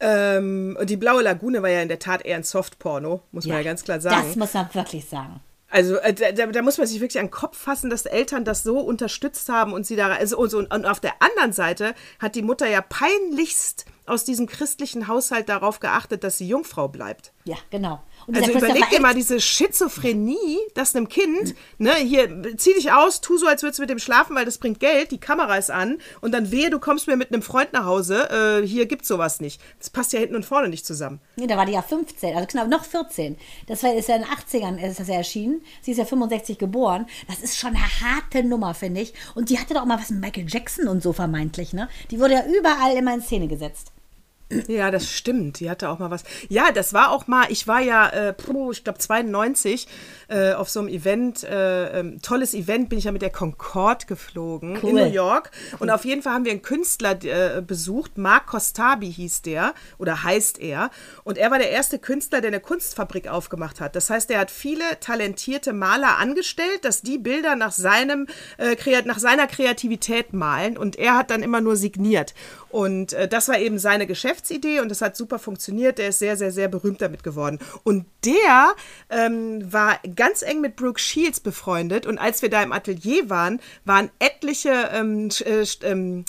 [0.00, 3.54] Ähm, und die Blaue Lagune war ja in der Tat eher ein Softporno, muss ja,
[3.54, 4.26] man ja ganz klar sagen.
[4.26, 5.40] Das muss man wirklich sagen.
[5.72, 8.62] Also äh, da, da, muss man sich wirklich an den Kopf fassen, dass Eltern das
[8.62, 12.34] so unterstützt haben und sie da also und, so, und auf der anderen Seite hat
[12.34, 17.32] die Mutter ja peinlichst aus diesem christlichen Haushalt darauf geachtet, dass sie Jungfrau bleibt.
[17.44, 18.02] Ja, genau.
[18.26, 23.20] Und also überleg dir mal diese Schizophrenie, dass einem Kind, ne, hier, zieh dich aus,
[23.20, 25.70] tu so, als würdest du mit dem schlafen, weil das bringt Geld, die Kamera ist
[25.70, 29.08] an und dann wehe, du kommst mir mit einem Freund nach Hause, äh, hier gibt's
[29.08, 29.60] sowas nicht.
[29.78, 31.20] Das passt ja hinten und vorne nicht zusammen.
[31.36, 33.36] Nee, da war die ja 15, also knapp noch 14.
[33.66, 35.62] Das war, ist ja in den 80ern ist das ja erschienen.
[35.82, 37.06] Sie ist ja 65 geboren.
[37.28, 39.14] Das ist schon eine harte Nummer, finde ich.
[39.34, 41.88] Und die hatte doch mal was mit Michael Jackson und so vermeintlich, ne?
[42.10, 43.92] Die wurde ja überall immer in Szene gesetzt.
[44.68, 45.60] Ja, das stimmt.
[45.60, 46.24] Die hatte auch mal was.
[46.48, 48.34] Ja, das war auch mal, ich war ja, äh,
[48.70, 49.88] ich glaube 92
[50.28, 54.06] äh, auf so einem Event, äh, ähm, tolles Event, bin ich ja mit der Concorde
[54.06, 54.90] geflogen Cool.
[54.90, 55.50] in New York.
[55.78, 60.22] Und auf jeden Fall haben wir einen Künstler äh, besucht, Mark Costabi hieß der oder
[60.22, 60.90] heißt er.
[61.24, 63.96] Und er war der erste Künstler, der eine Kunstfabrik aufgemacht hat.
[63.96, 68.26] Das heißt, er hat viele talentierte Maler angestellt, dass die Bilder nach, seinem,
[68.58, 70.78] äh, kreat nach seiner Kreativität malen.
[70.78, 72.34] Und er hat dann immer nur signiert.
[72.72, 75.98] Und äh, das war eben seine Geschäftsidee und das hat super funktioniert.
[75.98, 77.58] Der ist sehr, sehr, sehr berühmt damit geworden.
[77.84, 78.74] Und der
[79.10, 82.06] ähm, war ganz eng mit Brooke Shields befreundet.
[82.06, 86.24] Und als wir da im Atelier waren, waren etliche ähm, äh, ähm,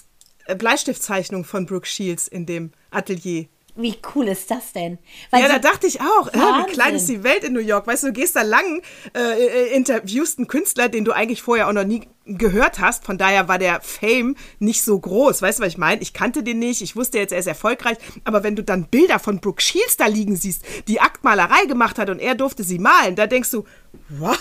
[0.46, 3.48] äh, Bleistiftzeichnungen von Brooke Shields in dem Atelier.
[3.76, 5.00] Wie cool ist das denn?
[5.32, 7.88] Weil Ja, da dachte ich auch, äh, wie klein ist die Welt in New York.
[7.88, 8.84] Weißt du, du gehst da lang,
[9.16, 13.06] äh, äh, interviewst einen Künstler, den du eigentlich vorher auch noch nie gehört hast.
[13.06, 15.42] Von daher war der Fame nicht so groß.
[15.42, 16.02] Weißt du, was ich meine?
[16.02, 16.82] Ich kannte den nicht.
[16.82, 17.98] Ich wusste jetzt, er ist erfolgreich.
[18.24, 22.10] Aber wenn du dann Bilder von Brooke Shields da liegen siehst, die Aktmalerei gemacht hat
[22.10, 23.66] und er durfte sie malen, da denkst du,
[24.10, 24.38] wow,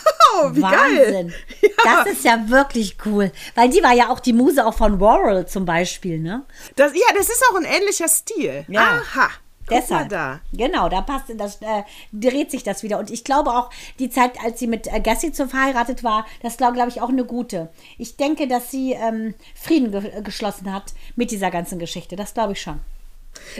[0.52, 0.72] wie geil.
[0.72, 1.32] Wahnsinn.
[1.84, 3.32] Das ist ja wirklich cool.
[3.56, 6.44] Weil die war ja auch die Muse auch von Warhol zum Beispiel, ne?
[6.76, 8.64] Das, ja, das ist auch ein ähnlicher Stil.
[8.68, 9.00] Ja.
[9.02, 9.30] Aha.
[9.66, 10.08] Guck Deshalb.
[10.08, 10.40] da.
[10.52, 12.98] Genau, da passt das, äh, dreht sich das wieder.
[12.98, 16.58] Und ich glaube auch, die Zeit, als sie mit äh, Gassi zu verheiratet war, das
[16.60, 17.70] war, glaube ich, auch eine gute.
[17.96, 22.16] Ich denke, dass sie ähm, Frieden ge geschlossen hat mit dieser ganzen Geschichte.
[22.16, 22.80] Das glaube ich schon.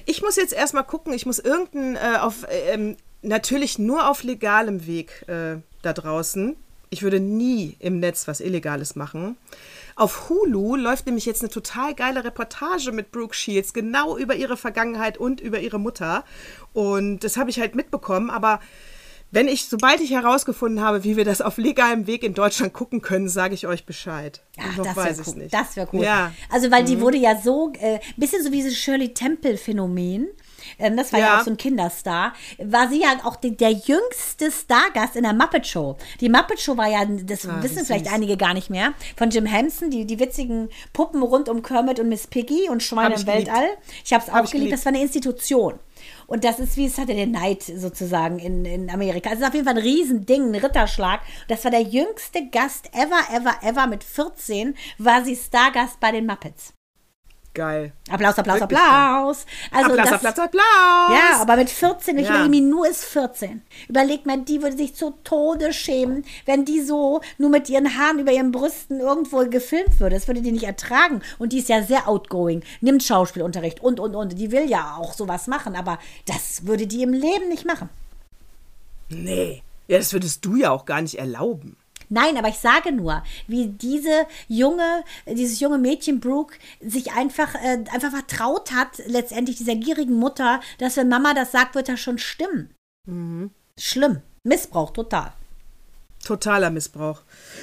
[0.05, 4.87] Ich muss jetzt erstmal gucken, ich muss irgendein, äh, auf, ähm, natürlich nur auf legalem
[4.87, 6.57] Weg äh, da draußen.
[6.91, 9.37] Ich würde nie im Netz was Illegales machen.
[9.97, 14.57] Auf Hulu läuft nämlich jetzt eine total geile Reportage mit Brooke Shields, genau über ihre
[14.57, 16.25] Vergangenheit und über ihre Mutter.
[16.73, 18.61] Und das habe ich halt mitbekommen, aber
[19.33, 23.01] wenn ich, sobald ich herausgefunden habe, wie wir das auf legalem Weg in Deutschland gucken
[23.01, 24.43] können, sage ich euch Bescheid.
[24.61, 25.35] Ach, Noch das weiß cool.
[25.37, 25.55] nicht.
[25.55, 26.05] Das wäre cool.
[26.05, 26.33] Ja.
[26.51, 30.29] Also, weil die wurde ja so, äh, bisschen so wie dieses Shirley Temple-Phänomen.
[30.79, 31.27] Ähm, das war ja.
[31.27, 31.41] Ja.
[31.41, 32.33] auch so ein Kinderstar.
[32.59, 35.97] War sie ja auch die, der jüngste Stargast in der Muppet Show.
[36.21, 38.15] Die Muppet Show war ja, das Ah, wissen vielleicht süß.
[38.15, 42.09] einige gar nicht mehr, von Jim Henson, die, die witzigen Puppen rund um Kermit und
[42.09, 43.47] Miss Piggy und Schweine im geliebt.
[43.49, 43.69] Weltall.
[44.05, 44.53] Ich habe es auch Hab geliebt.
[44.53, 44.73] geliebt.
[44.73, 45.79] Das war eine Institution.
[46.27, 49.31] Und das ist wie es hatte der Neid sozusagen in, in Amerika.
[49.31, 51.21] Also auf jeden Fall ein Riesending, ein Ritterschlag.
[51.49, 53.87] Das war der jüngste Gast ever, ever, ever.
[53.87, 56.73] Mit 14 war sie Stargast bei den Muppets.
[57.55, 57.93] Geil.
[58.11, 59.45] Applaus, Applaus, Wirklich Applaus.
[59.71, 60.63] Also Applaus, das, Applaus, Applaus.
[61.11, 62.31] Ja, aber mit 14, ich Ja.
[62.31, 63.61] überlege mir, nur ist 14.
[63.91, 68.21] Überleg mal, die würde sich zu Tode schämen, wenn die so nur mit ihren Haaren
[68.21, 70.17] über ihren Brüsten irgendwo gefilmt würde.
[70.17, 71.21] Das würde die nicht ertragen.
[71.39, 74.39] Und die ist ja sehr outgoing, nimmt Schauspielunterricht und, und, und.
[74.39, 77.91] Die will ja auch sowas machen, aber das würde die im Leben nicht machen.
[79.11, 79.63] Nee.
[79.89, 81.77] Ja, das würdest du ja auch gar nicht erlauben.
[82.13, 87.85] Nein, aber ich sage nur, wie diese junge, dieses junge Mädchen Brooke sich einfach, äh,
[87.91, 92.19] einfach vertraut hat, letztendlich dieser gierigen Mutter, dass wenn Mama das sagt, wird das schon
[92.19, 92.75] stimmen.
[93.79, 94.21] Schlimm.
[94.45, 95.33] Missbrauch, total.
[96.23, 97.23] Totaler Missbrauch.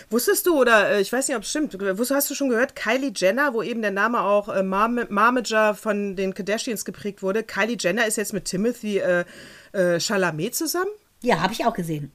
[0.09, 2.75] Wusstest du, oder äh, ich weiß nicht, ob es stimmt, wusstest, hast du schon gehört,
[2.75, 7.43] Kylie Jenner, wo eben der Name auch äh, Marm Marmager von den Kardashians geprägt wurde,
[7.43, 9.25] Kylie Jenner ist jetzt mit Timothy äh,
[9.73, 10.89] äh, Chalamet zusammen?
[11.21, 12.11] Ja, habe ich auch gesehen.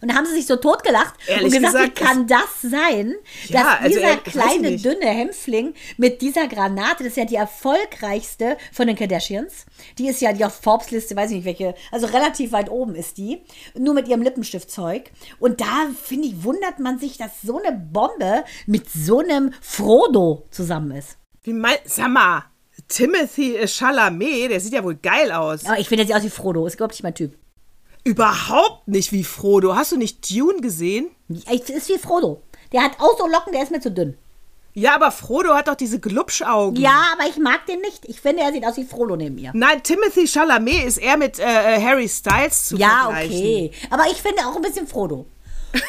[0.00, 3.14] Und da haben sie sich so totgelacht Ehrlich und gesagt, gesagt, wie kann das sein,
[3.48, 8.56] Ja, dass also, dieser kleine, dünne Hämpfling mit dieser Granate, das ist ja die erfolgreichste
[8.72, 9.66] von den Kardashians,
[9.98, 13.18] die ist ja die auf Forbes-Liste, weiß ich nicht welche, also relativ weit oben ist
[13.18, 13.42] die,
[13.76, 15.10] nur mit ihrem Lippenstiftzeug.
[15.38, 20.46] Und da, finde ich, wundert man sich, dass so eine Bombe mit so einem Frodo
[20.50, 21.18] zusammen ist.
[21.42, 22.44] Wie mein, sag mal,
[22.88, 25.64] Timothy Chalamet, der sieht ja wohl geil aus.
[25.64, 27.36] Aber ich finde, der sieht aus wie Frodo, ist überhaupt nicht mein Typ.
[28.06, 29.74] Überhaupt nicht wie Frodo.
[29.74, 31.10] Hast du nicht Dune gesehen?
[31.28, 32.40] Ich- Ist wie Frodo.
[32.72, 34.16] Der hat auch so Locken, der ist mir zu dünn.
[34.74, 36.80] Ja, aber Frodo hat doch diese Glubschaugen.
[36.80, 38.04] Ja, aber ich mag den nicht.
[38.04, 39.50] Ich finde, er sieht aus wie Frodo neben mir.
[39.54, 41.42] Nein, Timothy Chalamet ist eher mit äh,
[41.76, 43.32] äh, Harry Styles zu Ja, vergleichen.
[43.36, 43.70] okay.
[43.90, 45.26] Aber ich finde auch ein bisschen Frodo.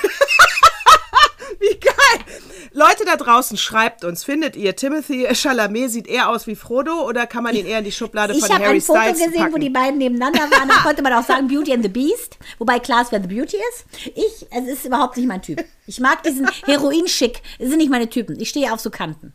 [1.59, 2.25] Wie geil!
[2.73, 7.25] Leute da draußen, schreibt uns, findet ihr, Timothy Chalamet sieht eher aus wie Frodo oder
[7.27, 9.41] kann man ihn eher in die Schublade Ich von habe Harry ein Foto Styles gesehen,
[9.41, 9.53] packen?
[9.53, 10.67] wo die beiden nebeneinander waren.
[10.69, 12.37] Da konnte man auch sagen Beauty and the Beast.
[12.59, 13.85] Wobei klar ist, wer The Beauty ist.
[14.15, 15.63] Ich, es ist überhaupt nicht mein Typ.
[15.87, 17.41] Ich mag diesen Heroin-Schick.
[17.59, 18.39] Das sind nicht meine Typen.
[18.39, 19.33] Ich stehe auf so Kanten.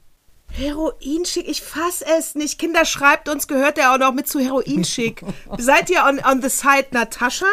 [0.56, 2.58] Heroinschick, ich fass es nicht.
[2.58, 5.22] Kinder, schreibt uns, gehört der auch noch mit zu Heroinschick.
[5.58, 7.46] Seid ihr on, on the side Natascha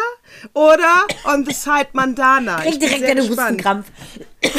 [0.53, 2.57] oder on the side Mandana?
[2.61, 3.29] Krieg Ich direkt einen.
[3.29, 3.87] Hustenkrampf.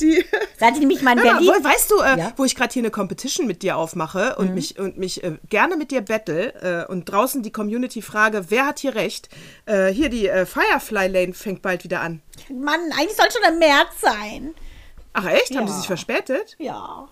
[0.00, 0.24] Die,
[0.58, 1.46] Seit ich nämlich mal in Berlin...
[1.48, 2.32] wo, weißt du, äh, Ja.
[2.36, 5.76] wo ich gerade hier eine Competition mit dir aufmache und mich, und mich äh, gerne
[5.76, 9.28] mit dir battle äh, und draußen die Community frage, wer hat hier recht?
[9.66, 12.22] Äh, hier die äh, Firefly Lane fängt bald wieder an.
[12.48, 14.54] Mann, eigentlich soll schon im März sein.
[15.12, 15.54] Ach echt?
[15.56, 15.78] Haben die Ja.
[15.78, 16.56] sich verspätet?
[16.58, 17.08] Ja.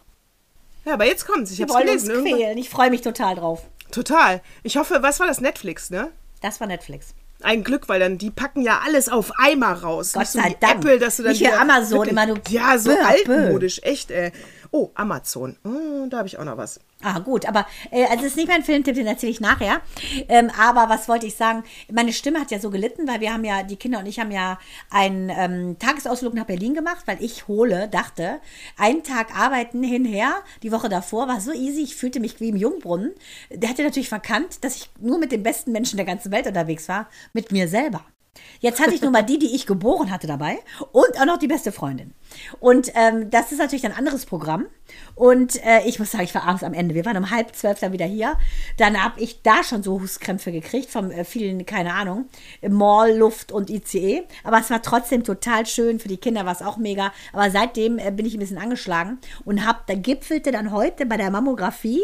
[0.84, 1.50] Ja, aber jetzt kommt's.
[1.50, 2.26] Ich Die hab's wollen uns gelesen.
[2.26, 2.58] Irgendwann-.
[2.58, 3.62] Ich freue mich total drauf.
[3.90, 4.40] Total.
[4.62, 5.40] Ich hoffe, was war das?
[5.40, 6.10] Netflix, ne?
[6.40, 7.14] Das war Netflix.
[7.42, 10.12] Ein Glück, weil dann die packen ja alles auf Eimer raus.
[10.12, 10.76] Gott sei Dank.
[10.76, 13.80] Apple, dass du dann Nicht wie wieder Amazon, wirklich- immer nur Ja, so bö, altmodisch,
[13.84, 14.32] echt, ey.
[14.70, 15.56] Oh, Amazon.
[15.62, 16.80] Hm, da habe ich auch noch was.
[17.00, 19.82] Ah, gut, aber äh, also es ist nicht mein Filmtipp, den erzähle ich nachher.
[20.28, 21.62] Ähm, aber was wollte ich sagen?
[21.92, 24.32] Meine Stimme hat ja so gelitten, weil wir haben ja, die Kinder und ich haben
[24.32, 24.58] ja
[24.90, 28.40] einen ähm, Tagesausflug nach Berlin gemacht, weil ich hole, dachte,
[28.76, 32.56] einen Tag arbeiten hinher, die Woche davor war so easy, ich fühlte mich wie im
[32.56, 33.14] Jungbrunnen.
[33.50, 36.88] Der hatte natürlich verkannt, dass ich nur mit den besten Menschen der ganzen Welt unterwegs
[36.88, 38.04] war, mit mir selber.
[38.60, 40.58] Jetzt hatte ich nur mal die, die ich geboren hatte dabei
[40.92, 42.14] und auch noch die beste Freundin.
[42.60, 44.66] Und ähm, das ist natürlich ein anderes Programm.
[45.14, 46.94] Und äh, ich muss sagen, ich war abends am Ende.
[46.94, 48.36] Wir waren um halb zwölf dann wieder hier.
[48.76, 52.26] Dann habe ich da schon so Hustkrämpfe gekriegt vom äh, vielen, keine Ahnung,
[52.68, 54.22] Mall, Luft und ICE.
[54.44, 55.98] Aber es war trotzdem total schön.
[55.98, 57.12] Für die Kinder war es auch mega.
[57.32, 61.16] Aber seitdem äh, bin ich ein bisschen angeschlagen und habe, da gipfelte dann heute bei
[61.16, 62.02] der Mammographie.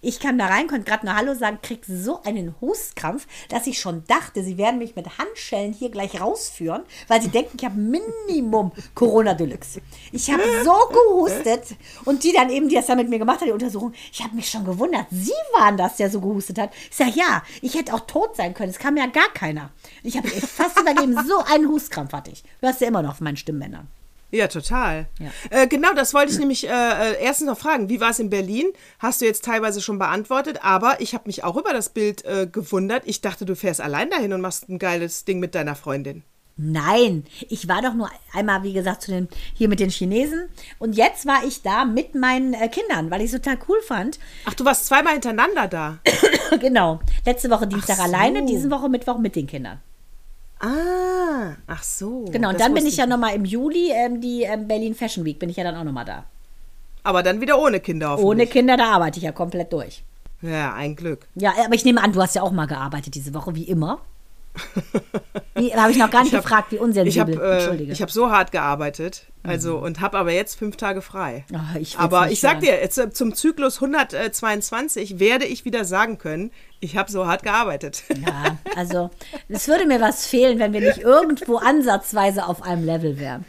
[0.00, 3.78] Ich kam da rein, konnte gerade nur Hallo sagen, krieg so einen Hustkrampf, dass ich
[3.78, 7.76] schon dachte, sie werden mich mit Handschellen hier gleich rausführen, weil sie denken, ich habe
[7.76, 9.75] Minimum Corona Deluxe.
[10.12, 13.48] Ich habe so gehustet und die dann eben, die das da mit mir gemacht hat,
[13.48, 16.70] die Untersuchung, ich habe mich schon gewundert, sie waren das, der so gehustet hat.
[16.90, 19.70] Ich sage, ja, ich hätte auch tot sein können, es kam ja gar keiner.
[20.02, 22.42] Ich habe mich echt fast übergeben, so einen Hustkrampf hatte ich.
[22.60, 23.88] Du hast ja immer noch auf meinen Stimmbändern.
[24.32, 25.06] Ja, total.
[25.20, 25.30] Ja.
[25.50, 27.88] Äh, genau, das wollte ich nämlich äh, äh, erstens noch fragen.
[27.88, 28.66] Wie war es in Berlin?
[28.98, 32.48] Hast du jetzt teilweise schon beantwortet, aber ich habe mich auch über das Bild äh,
[32.50, 33.04] gewundert.
[33.06, 36.24] Ich dachte, du fährst allein dahin und machst ein geiles Ding mit deiner Freundin.
[36.58, 40.48] Nein, ich war doch nur einmal, wie gesagt, zu den, hier mit den Chinesen.
[40.78, 44.18] Und jetzt war ich da mit meinen äh, Kindern, weil ich es total cool fand.
[44.46, 45.98] Ach, du warst zweimal hintereinander da.
[46.60, 47.00] genau.
[47.26, 48.02] Letzte Woche Dienstag so.
[48.02, 49.80] alleine, diese Woche Mittwoch mit den Kindern.
[50.58, 52.24] Ah, ach so.
[52.32, 55.38] Genau, und dann bin ich ja nochmal im Juli, ähm, die ähm, Berlin Fashion Week,
[55.38, 56.24] bin ich ja dann auch nochmal da.
[57.02, 58.50] Aber dann wieder ohne Kinder Ohne hoffentlich.
[58.50, 60.02] Kinder, da arbeite ich ja komplett durch.
[60.40, 61.28] Ja, ein Glück.
[61.34, 64.00] Ja, aber ich nehme an, du hast ja auch mal gearbeitet diese Woche, wie immer.
[65.54, 67.36] Wie, habe ich noch gar nicht Ich hab- gefragt, wie Ich unsensibel.
[67.36, 71.44] habe äh, ich hab so hart gearbeitet, also und habe aber jetzt fünf Tage frei.
[71.54, 72.60] Ah, ich aber ich sag hören.
[72.62, 77.42] dir, jetzt, äh, zum Zyklus 122 werde ich wieder sagen können, ich habe so hart
[77.42, 78.02] gearbeitet.
[78.10, 79.10] ja, also
[79.48, 83.44] es würde mir was fehlen, wenn wir nicht irgendwo ansatzweise auf einem Level wären.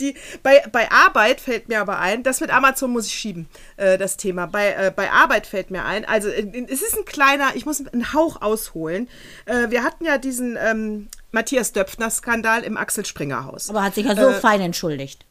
[0.00, 3.98] Die, bei, bei Arbeit fällt mir aber ein, das mit Amazon muss ich schieben, äh,
[3.98, 4.46] das Thema.
[4.46, 7.84] Bei, äh, bei Arbeit fällt mir ein, also äh, es ist ein kleiner, ich muss
[7.86, 9.08] einen Hauch ausholen.
[9.46, 13.70] Äh, wir hatten ja diesen ähm, Matthias Döpfner-Skandal im Axel Springer Haus.
[13.70, 15.24] Aber hat sich ja so Äh, fein entschuldigt.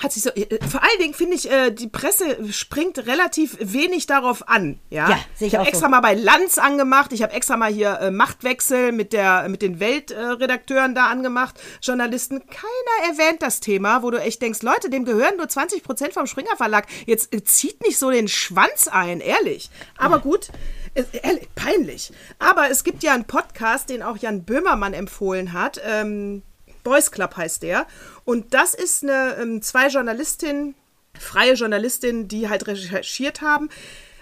[0.00, 4.06] Hat sich so, äh, vor allen Dingen finde ich, äh, die Presse springt relativ wenig
[4.06, 4.78] darauf an.
[4.90, 5.70] Ja, Ja, sehe ich habe auch so.
[5.70, 7.12] extra mal bei Lanz angemacht.
[7.12, 12.40] Ich habe extra mal hier äh, Machtwechsel mit, der, mit den Weltredakteuren da angemacht, Journalisten.
[12.46, 16.26] Keiner erwähnt das Thema, wo du echt denkst, Leute, dem gehören nur 20 Prozent vom
[16.26, 16.86] Springer Verlag.
[17.06, 19.70] Jetzt äh, zieht nicht so den Schwanz ein, ehrlich.
[19.96, 20.48] Aber gut.
[20.94, 22.12] äh, Ehrlich, peinlich.
[22.38, 25.80] Aber es gibt ja einen Podcast, den auch Jan Böhmermann empfohlen hat.
[25.84, 26.42] Ähm,
[26.84, 27.86] Boys Club heißt der.
[28.28, 30.74] Und das ist eine ähm, zwei Journalistinnen,
[31.18, 33.70] freie Journalistinnen, die halt recherchiert haben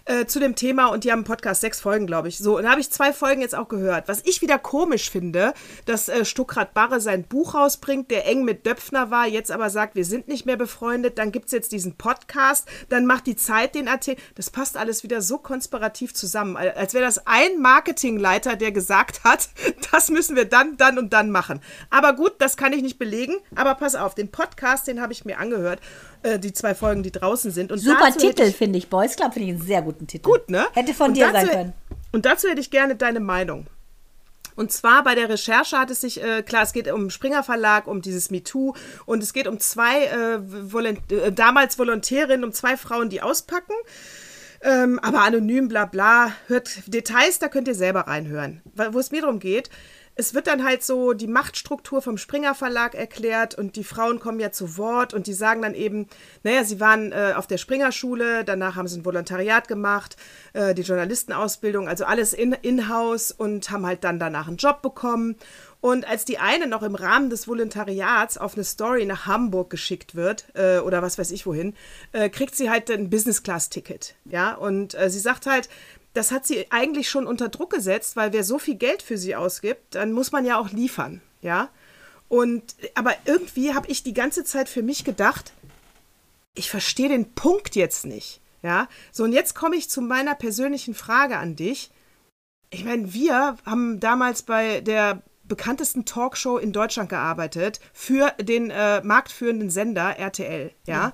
[0.07, 2.39] äh, zu dem Thema und die haben einen Podcast, sechs Folgen, glaube ich.
[2.39, 4.09] So, und da habe ich zwei Folgen jetzt auch gehört.
[4.09, 5.53] Was ich wieder komisch finde,
[5.85, 9.95] dass äh, Stuckrad Barre sein Buch rausbringt, der eng mit Döpfner war, jetzt aber sagt,
[9.97, 13.75] wir sind nicht mehr befreundet, dann gibt es jetzt diesen Podcast, dann macht die Zeit
[13.75, 14.23] den Artikel.
[14.37, 19.25] Das passt alles wieder so konspirativ zusammen, al- als wäre das ein Marketingleiter, der gesagt
[19.25, 19.49] hat,
[19.93, 21.61] das müssen wir dann, dann und dann machen.
[21.91, 25.25] Aber gut, das kann ich nicht belegen, aber pass auf, den Podcast, den habe ich
[25.25, 25.81] mir angehört,
[26.23, 27.73] äh, die zwei Folgen, die draußen sind.
[27.73, 28.89] Und Super Titel, finde ich.
[28.89, 30.25] Boys Club finde ich einen sehr guten Titel.
[30.25, 30.67] Gut, ne?
[30.73, 31.73] Hätte von Und dir dazu, sein können.
[32.13, 33.67] Und dazu hätte ich gerne deine Meinung.
[34.57, 37.87] Und zwar bei der Recherche hat es sich, äh, klar, es geht um Springer Verlag,
[37.87, 38.75] um dieses MeToo
[39.05, 40.39] und es geht um zwei, äh,
[40.73, 43.75] Volont äh, damals Volontärinnen, um zwei Frauen, die auspacken.
[44.63, 46.33] Ähm, aber anonym, bla bla.
[46.47, 48.63] Hört Details, da könnt ihr selber reinhören.
[48.91, 49.69] Wo es mir darum geht,
[50.19, 54.41] es wird dann halt so die Machtstruktur vom Springer Verlag erklärt und die Frauen kommen
[54.41, 56.09] ja zu Wort und die sagen dann eben,
[56.43, 60.17] naja, sie waren äh, auf der Springer-Schule, danach haben sie ein Volontariat gemacht,
[60.55, 65.37] äh, die Journalistenausbildung, also alles in- in-house und haben halt dann danach einen Job bekommen.
[65.83, 70.15] Und als die eine noch im Rahmen des Volontariats auf eine Story nach Hamburg geschickt
[70.17, 71.75] wird, äh, oder was weiß ich wohin,
[72.13, 74.15] äh, kriegt sie halt ein Business-Class-Ticket.
[74.25, 75.69] Ja, und äh, sie sagt halt,
[76.17, 79.37] das hat sie eigentlich schon unter Druck gesetzt, weil wer so viel Geld für sie
[79.37, 81.21] ausgibt, dann muss man ja auch liefern.
[81.43, 81.69] Ja,
[82.29, 85.53] und aber irgendwie habe ich die ganze Zeit für mich gedacht,
[86.55, 88.41] ich verstehe den Punkt jetzt nicht.
[88.63, 91.91] Ja, so und jetzt komme ich zu meiner persönlichen Frage an dich.
[92.71, 99.03] Ich meine, wir haben damals bei der bekanntesten Talkshow in Deutschland gearbeitet für den äh,
[99.03, 101.13] marktführenden Sender RTL, ja.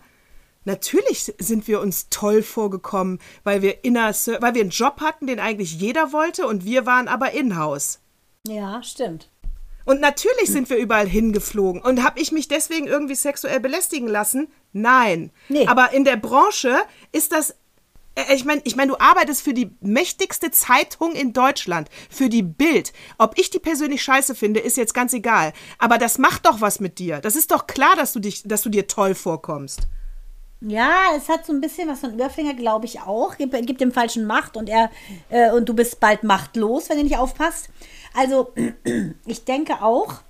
[0.64, 5.40] Natürlich sind wir uns toll vorgekommen, weil wir, inner, weil wir einen Job hatten, den
[5.40, 7.98] eigentlich jeder wollte und wir waren aber in-house.
[8.46, 9.29] Ja, stimmt.
[9.85, 11.83] Und natürlich sind wir überall hingeflogen.
[11.83, 14.46] Und habe ich mich deswegen irgendwie sexuell belästigen lassen?
[14.72, 15.33] Nein.
[15.48, 15.66] Nee.
[15.66, 16.77] Aber in der Branche
[17.11, 17.57] ist das.
[18.14, 22.44] äh, Ich meine, ich mein, du arbeitest für die mächtigste Zeitung in Deutschland, für die
[22.44, 22.92] Bild.
[23.18, 25.53] Ob ich die persönlich scheiße finde, ist jetzt ganz egal.
[25.79, 27.18] Aber das macht doch was mit dir.
[27.18, 29.88] Das ist doch klar, dass du dich, dass du dir toll vorkommst.
[30.64, 33.37] Ja, es hat so ein bisschen was von Überfinger, glaube ich auch.
[33.37, 34.90] Gibt, gibt dem Falschen Macht und er
[35.29, 37.68] äh, und du bist bald machtlos, wenn du nicht aufpasst.
[38.14, 38.53] Also
[39.27, 40.22] ich denke auch,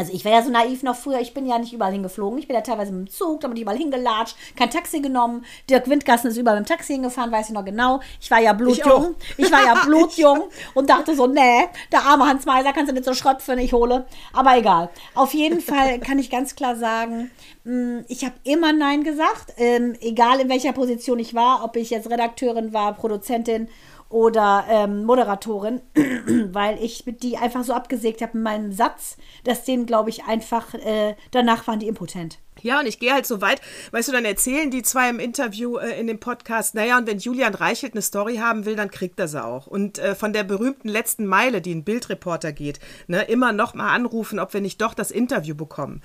[0.00, 2.38] also ich wäre ja so naiv noch früher, ich bin ja nicht überall hingeflogen.
[2.38, 5.44] Ich bin ja teilweise mit dem Zug, da bin ich überall hingelatscht, kein Taxi genommen.
[5.68, 8.00] Dirk Windgassen ist überall mit dem Taxi hingefahren, weiß ich noch genau.
[8.18, 9.14] Ich war ja blutjung.
[9.36, 12.94] Ich, ich war ja blutjung und dachte so, nee, der arme Hans Meiser kannst du
[12.94, 14.06] nicht so schröpfen, ich hole.
[14.32, 14.88] Aber egal.
[15.14, 17.30] Auf jeden Fall kann ich ganz klar sagen,
[17.64, 21.90] mh, ich habe immer Nein gesagt, ähm, egal in welcher Position ich war, ob ich
[21.90, 23.68] jetzt Redakteurin war, Produzentin
[24.10, 25.80] oder ähm, Moderatorin,
[26.52, 30.74] weil ich die einfach so abgesägt habe in meinem Satz, dass denen, glaube ich, einfach
[30.74, 32.38] äh, danach waren die impotent.
[32.60, 35.78] Ja, und ich gehe halt so weit, weißt du, dann erzählen die zwei im Interview
[35.78, 39.18] äh, in dem Podcast, naja, und wenn Julian Reichelt eine Story haben will, dann kriegt
[39.18, 39.66] er sie auch.
[39.68, 43.94] Und äh, von der berühmten letzten Meile, die ein Bildreporter geht, ne, immer noch mal
[43.94, 46.02] anrufen, ob wir nicht doch das Interview bekommen.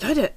[0.00, 0.30] Leute,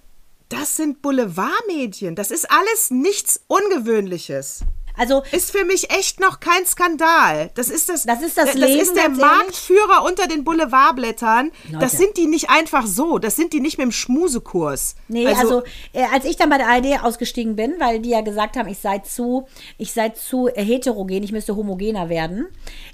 [0.50, 2.16] das sind Boulevardmedien.
[2.16, 4.66] Das ist alles nichts Ungewöhnliches.
[4.98, 7.52] Also Ist für mich echt noch kein Skandal.
[7.56, 9.32] Das ist das, Das ist das das Leben, ist der ganz ehrlich.
[9.38, 11.52] Marktführer unter den Boulevardblättern.
[11.72, 11.80] Leute.
[11.80, 13.20] Das sind die nicht einfach so.
[13.20, 14.96] Das sind die nicht mit dem Schmusekurs.
[15.08, 18.58] Nee, also, äh, als ich dann bei der ARD ausgestiegen bin, weil die ja gesagt
[18.58, 22.48] haben, ich sei zu, ich sei zu äh, heterogen, ich müsste homogener werden.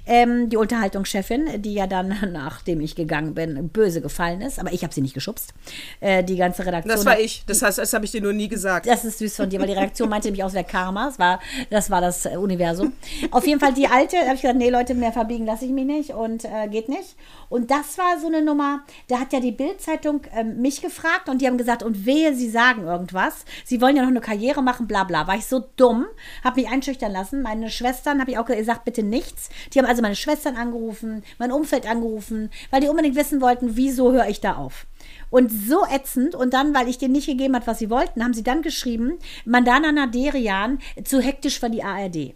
[0.06, 4.82] Ähm, die Unterhaltungschefin, die ja dann, nachdem ich gegangen bin, böse gefallen ist, aber ich
[4.82, 5.54] habe sie nicht geschubst.
[6.00, 6.94] Äh, die ganze Redaktion.
[6.94, 7.44] das war ich.
[7.46, 8.86] Das, heißt, das habe ich dir nur nie gesagt.
[8.86, 11.06] Das ist süß von dir, weil die Reaktion meinte nämlich aus der Karma.
[11.06, 11.40] Das war,
[11.70, 12.92] das war das äh, Universum.
[13.30, 15.70] Auf jeden Fall die alte, da habe ich gesagt, nee, Leute, mehr verbiegen lasse ich
[15.70, 17.16] mich nicht und äh, geht nicht.
[17.48, 21.40] Und das war so eine Nummer, da hat ja die Bild-Zeitung ähm, mich gefragt und
[21.40, 23.44] die haben gesagt, und wehe, sie sagen irgendwas.
[23.64, 25.26] Sie wollen ja noch eine Karriere machen, bla bla.
[25.26, 26.06] War ich so dumm,
[26.42, 27.42] habe mich einschüchtern lassen.
[27.42, 29.50] Meine Schwestern habe ich auch gesagt, bitte nichts.
[29.72, 34.12] Die haben also meine Schwestern angerufen, mein Umfeld angerufen, weil die unbedingt wissen wollten, wieso
[34.12, 34.86] höre ich da auf.
[35.34, 36.36] Und so ätzend.
[36.36, 39.18] Und dann, weil ich denen nicht gegeben habe, was sie wollten, haben sie dann geschrieben,
[39.44, 42.34] Mandana Naderian zu hektisch für die ARD.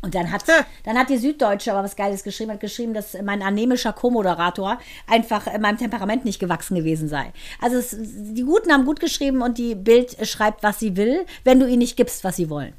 [0.00, 0.44] Und dann hat,
[0.84, 5.44] dann hat die Süddeutsche aber was Geiles geschrieben, hat geschrieben, dass mein anämischer Co-Moderator einfach
[5.58, 7.30] meinem Temperament nicht gewachsen gewesen sei.
[7.60, 11.60] Also es, die Guten haben gut geschrieben und die Bild schreibt, was sie will, wenn
[11.60, 12.72] du ihnen nicht gibst, was sie wollen.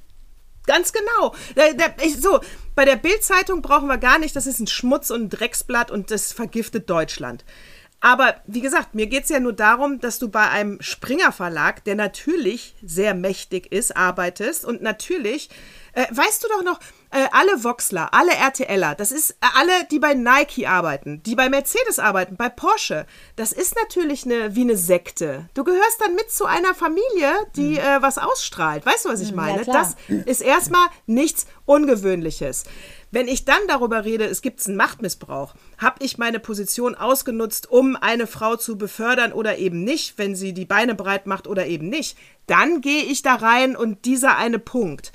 [0.65, 1.35] Ganz genau.
[2.19, 2.39] So,
[2.73, 6.09] bei der Bild-Zeitung brauchen wir gar nicht, das ist ein Schmutz und ein Drecksblatt und
[6.09, 7.45] das vergiftet Deutschland.
[8.01, 11.83] Aber wie gesagt, mir geht es ja nur darum, dass du bei einem Springer Verlag,
[11.83, 15.49] der natürlich sehr mächtig ist, arbeitest und natürlich,
[15.93, 16.79] äh, weißt du doch noch,
[17.11, 21.49] äh, alle Voxler, alle RTLer, das ist äh, alle, die bei Nike arbeiten, die bei
[21.49, 25.49] Mercedes arbeiten, bei Porsche, das ist natürlich eine, wie eine Sekte.
[25.53, 28.85] Du gehörst dann mit zu einer Familie, die äh, was ausstrahlt.
[28.85, 29.63] Weißt du, was ich meine?
[29.63, 29.93] klar.
[30.07, 32.63] das ist erstmal nichts Ungewöhnliches.
[33.11, 37.95] Wenn ich dann darüber rede, es gibt einen Machtmissbrauch, habe ich meine Position ausgenutzt, um
[37.95, 41.89] eine Frau zu befördern oder eben nicht, wenn sie die Beine breit macht oder eben
[41.89, 45.11] nicht, dann gehe ich da rein und dieser eine Punkt.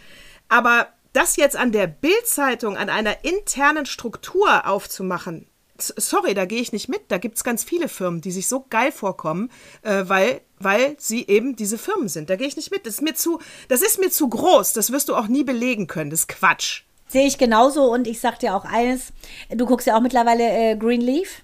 [0.49, 5.47] Aber das jetzt an der Bildzeitung, an einer internen Struktur aufzumachen,
[5.79, 7.03] sorry, da gehe ich nicht mit.
[7.09, 9.51] Da gibt es ganz viele Firmen, die sich so geil vorkommen,
[9.83, 12.31] äh, weil, weil sie eben diese Firmen sind.
[12.31, 12.87] Da gehe ich nicht mit.
[12.87, 14.73] Das ist, mir zu, das ist mir zu groß.
[14.73, 16.11] Das wirst du auch nie belegen können.
[16.11, 16.83] Das ist Quatsch.
[17.07, 19.13] Sehe ich genauso und ich sag dir auch eines,
[19.51, 21.43] du guckst ja auch mittlerweile äh, Greenleaf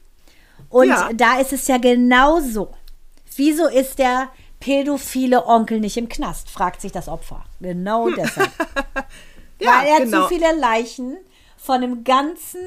[0.69, 1.11] und Ja.
[1.15, 2.71] da ist es ja genauso.
[3.37, 7.45] Wieso ist der pädophile Onkel nicht im Knast, fragt sich das Opfer.
[7.61, 8.51] Genau deshalb.
[9.63, 10.23] Ja, Weil er genau.
[10.23, 11.19] zu viele Leichen
[11.59, 12.61] von dem ganzen,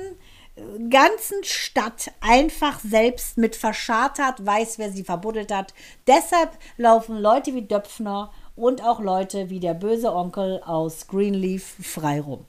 [0.91, 5.73] ganzen Stadt einfach selbst mit verscharrt hat, weiß, wer sie verbuddelt hat.
[6.05, 12.21] Deshalb laufen Leute wie Döpfner und auch Leute wie der böse Onkel aus Greenleaf frei
[12.21, 12.45] rum.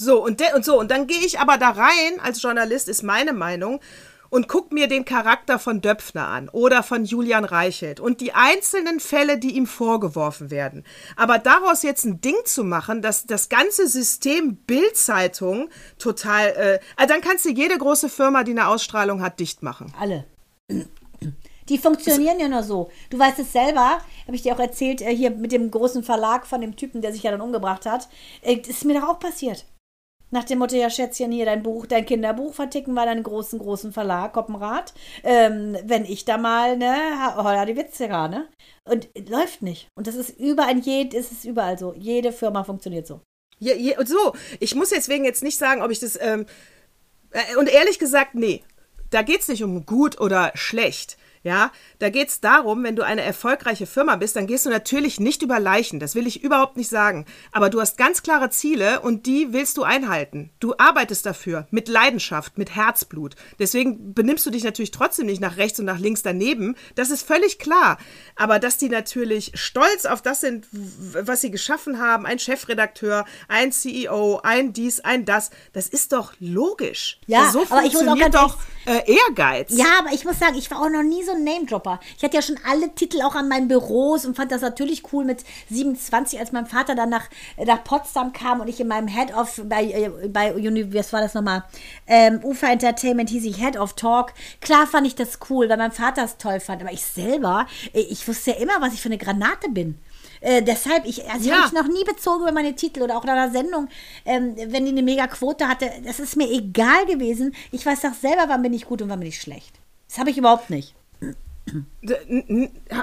[0.00, 3.02] So und, de und so und dann gehe ich aber da rein als Journalist ist
[3.02, 3.80] meine Meinung
[4.30, 9.00] und guck mir den Charakter von Döpfner an oder von Julian Reichelt und die einzelnen
[9.00, 10.84] Fälle, die ihm vorgeworfen werden.
[11.16, 15.68] Aber daraus jetzt ein Ding zu machen, dass das ganze System Bildzeitung
[15.98, 19.92] total, äh, dann kannst du jede große Firma, die eine Ausstrahlung hat, dicht machen.
[19.98, 20.26] Alle.
[21.68, 22.88] Die funktionieren ja nur so.
[23.10, 26.46] Du weißt es selber, habe ich dir auch erzählt, äh, hier mit dem großen Verlag
[26.46, 28.08] von dem Typen, der sich ja dann umgebracht hat.
[28.42, 29.66] Äh, Das ist mir doch auch passiert.
[30.30, 33.92] Nach dem Motto, ja, Schätzchen, hier dein Buch, dein Kinderbuch verticken wir deinen großen, großen
[33.92, 34.92] Verlag, Koppenrad.
[35.24, 36.94] Ähm, wenn ich da mal, ne,
[37.36, 38.46] holla die Witze ne?
[38.84, 39.88] Und läuft nicht.
[39.94, 41.94] Und das ist überall, jed, ist es überall so.
[41.94, 43.20] Jede Firma funktioniert so.
[43.58, 46.46] Ja, je, so, ich muss deswegen jetzt nicht sagen, ob ich das, ähm,
[47.30, 48.62] äh, und ehrlich gesagt, nee,
[49.10, 51.16] da geht es nicht um gut oder schlecht.
[51.42, 55.20] Ja, da geht es darum, wenn du eine erfolgreiche Firma bist, dann gehst du natürlich
[55.20, 56.00] nicht über Leichen.
[56.00, 57.26] Das will ich überhaupt nicht sagen.
[57.52, 60.50] Aber du hast ganz klare Ziele und die willst du einhalten.
[60.60, 63.36] Du arbeitest dafür mit Leidenschaft, mit Herzblut.
[63.58, 66.76] Deswegen benimmst du dich natürlich trotzdem nicht nach rechts und nach links daneben.
[66.94, 67.98] Das ist völlig klar.
[68.36, 73.72] Aber dass die natürlich stolz auf das sind, was sie geschaffen haben, ein Chefredakteur, ein
[73.72, 77.18] CEO, ein dies, ein das, das ist doch logisch.
[77.26, 79.68] Ja, so aber ich muss auch doch äh, Ehrgeiz.
[79.70, 82.00] Ja, aber ich muss sagen, ich war auch noch nie so ein Name-Dropper.
[82.16, 85.24] Ich hatte ja schon alle Titel auch an meinen Büros und fand das natürlich cool
[85.24, 87.28] mit 27, als mein Vater dann nach,
[87.64, 90.54] nach Potsdam kam und ich in meinem Head-Off bei, äh, bei
[90.92, 91.64] was war das nochmal?
[92.06, 94.32] Ähm, Ufer Entertainment hieß ich Head of Talk.
[94.60, 98.00] Klar fand ich das cool, weil mein Vater es toll fand, aber ich selber, äh,
[98.00, 99.98] ich wusste ja immer, was ich für eine Granate bin.
[100.40, 101.56] Äh, deshalb, ich, also ja.
[101.56, 103.88] habe ich noch nie bezogen über meine Titel oder auch in einer Sendung,
[104.24, 105.90] ähm, wenn die eine mega Quote hatte.
[106.04, 107.54] Das ist mir egal gewesen.
[107.72, 109.80] Ich weiß doch selber, wann bin ich gut und wann bin ich schlecht.
[110.08, 110.94] Das habe ich überhaupt nicht.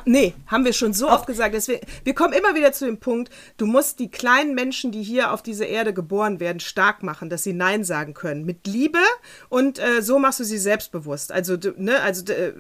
[0.05, 1.53] Nee, haben wir schon so oft gesagt.
[1.53, 5.32] Deswegen, wir kommen immer wieder zu dem Punkt, du musst die kleinen Menschen, die hier
[5.32, 8.45] auf diese Erde geboren werden, stark machen, dass sie Nein sagen können.
[8.45, 8.99] Mit Liebe
[9.49, 11.32] und äh, so machst du sie selbstbewusst.
[11.32, 12.53] Also, ne, also, äh,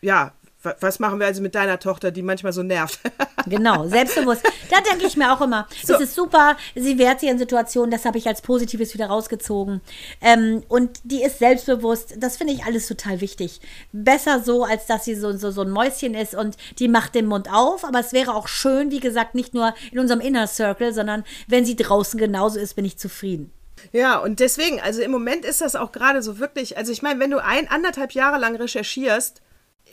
[0.00, 0.32] ja,
[0.80, 3.00] was machen wir also mit deiner Tochter, die manchmal so nervt?
[3.46, 4.42] genau, selbstbewusst.
[4.70, 5.94] Da denke ich mir auch immer, so.
[5.94, 9.80] es ist super, sie wehrt sich in Situationen, das habe ich als Positives wieder rausgezogen.
[10.20, 13.60] Ähm, und die ist selbstbewusst, das finde ich alles total wichtig.
[13.92, 17.26] Besser so, als dass sie so, so, so ein Mäuschen ist und die macht den
[17.26, 17.84] Mund auf.
[17.84, 21.64] Aber es wäre auch schön, wie gesagt, nicht nur in unserem Inner Circle, sondern wenn
[21.64, 23.52] sie draußen genauso ist, bin ich zufrieden.
[23.92, 27.20] Ja, und deswegen, also im Moment ist das auch gerade so wirklich, also ich meine,
[27.20, 29.42] wenn du ein, anderthalb Jahre lang recherchierst,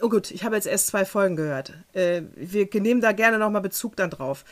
[0.02, 1.74] Oh gut, ich habe jetzt erst zwei Folgen gehört.
[1.94, 4.46] Äh, wir nehmen da gerne nochmal Bezug dann drauf.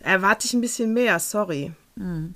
[0.00, 1.72] Erwarte ich ein bisschen mehr, sorry.
[1.96, 2.34] Mhm.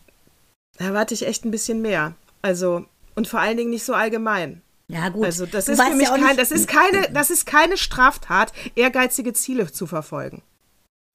[0.79, 2.15] Erwarte ich echt ein bisschen mehr.
[2.43, 4.63] Also, und vor allen Dingen nicht so allgemein.
[4.89, 5.25] Ja, gut.
[5.25, 9.33] Also, das ist für mich ja kein, das ist keine, das ist keine Straftat, ehrgeizige
[9.33, 10.43] Ziele zu verfolgen.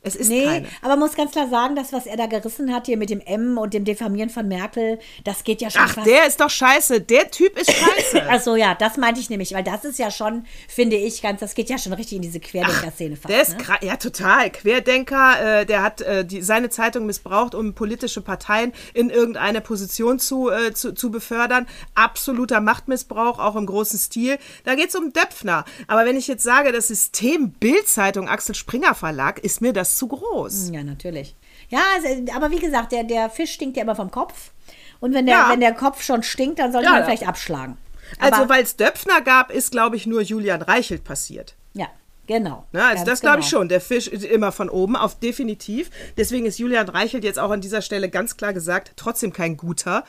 [0.05, 0.67] Es ist nee, keine.
[0.83, 3.57] aber muss ganz klar sagen, das, was er da gerissen hat hier mit dem M
[3.57, 6.07] und dem Diffamieren von Merkel, das geht ja schon Ach, fast.
[6.07, 7.01] der ist doch scheiße.
[7.01, 8.23] Der Typ ist scheiße.
[8.29, 11.39] Ach so, ja, das meinte ich nämlich, weil das ist ja schon, finde ich, ganz,
[11.39, 13.63] das geht ja schon richtig in diese Querdenker-Szene Der ist, ne?
[13.81, 14.51] ja, total.
[14.51, 20.19] Querdenker, äh, der hat äh, die, seine Zeitung missbraucht, um politische Parteien in irgendeine Position
[20.19, 21.65] zu, äh, zu, zu befördern.
[21.95, 24.37] Absoluter Machtmissbrauch, auch im großen Stil.
[24.65, 25.65] Da geht es um Döpfner.
[25.87, 30.07] Aber wenn ich jetzt sage, das System Bildzeitung Axel Springer Verlag, ist mir das zu
[30.07, 30.71] groß.
[30.73, 31.35] Ja, natürlich.
[31.69, 34.51] Ja, also, aber wie gesagt, der, der Fisch stinkt ja immer vom Kopf.
[34.99, 35.49] Und wenn der, ja.
[35.49, 37.05] wenn der Kopf schon stinkt, dann sollte ja, man ja.
[37.05, 37.77] vielleicht abschlagen.
[38.19, 41.55] Also, weil es Döpfner gab, ist, glaube ich, nur Julian Reichelt passiert.
[41.73, 41.87] Ja.
[42.27, 42.65] Genau.
[42.71, 43.59] Na, also das glaube ich genau.
[43.59, 43.69] schon.
[43.69, 45.89] Der Fisch ist immer von oben auf definitiv.
[46.17, 50.03] Deswegen ist Julian Reichelt jetzt auch an dieser Stelle ganz klar gesagt, trotzdem kein guter.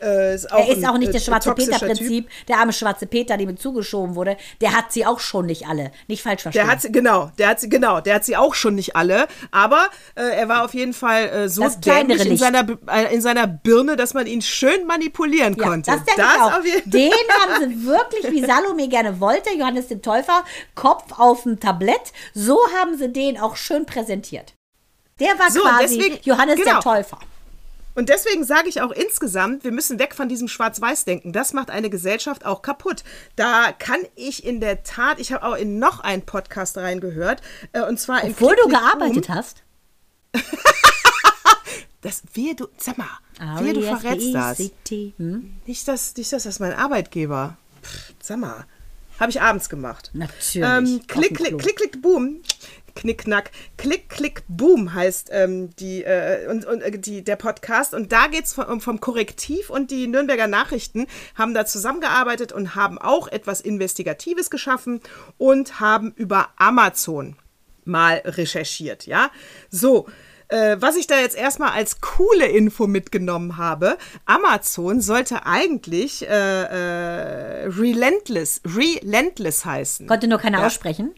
[0.00, 2.28] Äh, ist er ist ein, auch nicht das äh, schwarze Peter-Prinzip.
[2.46, 5.90] Der arme schwarze Peter, dem zugeschoben wurde, der hat sie auch schon nicht alle.
[6.06, 6.64] Nicht falsch verstehen.
[6.64, 9.26] Der hat sie, genau, der hat sie, genau, der hat sie auch schon nicht alle.
[9.50, 13.46] Aber äh, er war auf jeden Fall äh, so dämlich in seiner, äh, in seiner
[13.46, 15.90] Birne, dass man ihn schön manipulieren ja, konnte.
[15.90, 16.60] Das ich auch.
[16.84, 20.44] Den haben sie wirklich, wie Salome gerne wollte, Johannes den Täufer,
[20.74, 22.12] Kopf auf Tablett.
[22.34, 24.54] So haben sie den auch schön präsentiert.
[25.20, 26.72] Der war so, quasi deswegen, Johannes genau.
[26.72, 27.18] der Täufer.
[27.98, 31.32] Und deswegen sage ich auch insgesamt, wir müssen weg von diesem Schwarz-Weiß-Denken.
[31.32, 33.02] Das macht eine Gesellschaft auch kaputt.
[33.34, 37.42] Da kann ich in der Tat, ich habe auch in noch einen Podcast reingehört,
[37.72, 39.64] äh, und zwar Obwohl du gearbeitet hast.
[42.02, 43.08] das wir du, sag mal,
[43.40, 44.58] oh, wir du verrätst das.
[44.90, 45.56] Hm?
[45.66, 47.56] Nicht das, nicht das, das mein Arbeitgeber.
[47.82, 48.64] Pff, sag mal.
[49.18, 50.10] Habe ich abends gemacht.
[50.12, 50.68] Natürlich.
[50.68, 52.40] Ähm, klick, klick, klick, klick, boom.
[52.98, 57.94] Knickknack, Klick, Klick, Boom heißt ähm, die, äh, und, und, äh, die, der Podcast.
[57.94, 61.06] Und da geht es vom, vom Korrektiv und die Nürnberger Nachrichten
[61.36, 65.00] haben da zusammengearbeitet und haben auch etwas Investigatives geschaffen
[65.36, 67.36] und haben über Amazon
[67.84, 69.06] mal recherchiert.
[69.06, 69.30] Ja,
[69.70, 70.08] so.
[70.48, 76.32] Äh, was ich da jetzt erstmal als coole Info mitgenommen habe, Amazon sollte eigentlich äh,
[76.32, 80.06] äh, Relentless, Relentless heißen.
[80.06, 80.66] Konnte nur keiner ja?
[80.66, 81.14] aussprechen?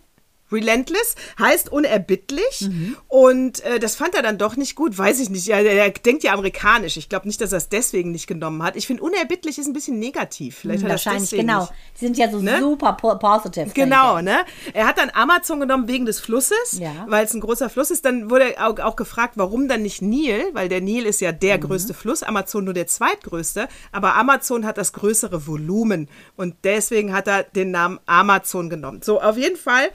[0.53, 2.97] Relentless heißt unerbittlich mhm.
[3.09, 5.47] und äh, das fand er dann doch nicht gut, weiß ich nicht.
[5.47, 6.97] Ja, er denkt ja amerikanisch.
[6.97, 8.77] Ich glaube nicht, dass er es deswegen nicht genommen hat.
[8.77, 10.59] Ich finde unerbittlich ist ein bisschen negativ.
[10.59, 11.61] Vielleicht hat Wahrscheinlich, genau.
[11.61, 11.73] Nicht.
[12.01, 12.59] Die sind ja so ne?
[12.61, 13.71] super positive.
[13.75, 14.39] Genau, ne?
[14.73, 17.07] Er hat dann Amazon genommen wegen des Flusses, ja.
[17.09, 18.05] weil es ein großer Fluss ist.
[18.05, 21.57] Dann wurde auch, auch, gefragt, warum dann nicht Nil, weil der Nil ist ja der
[21.57, 21.63] mhm.
[21.63, 27.29] größte Fluss, Amazon nur der zweitgrößte, aber Amazon hat das größere Volumen und deswegen hat
[27.29, 29.03] er den Namen Amazon genommen.
[29.03, 29.91] So, auf jeden Fall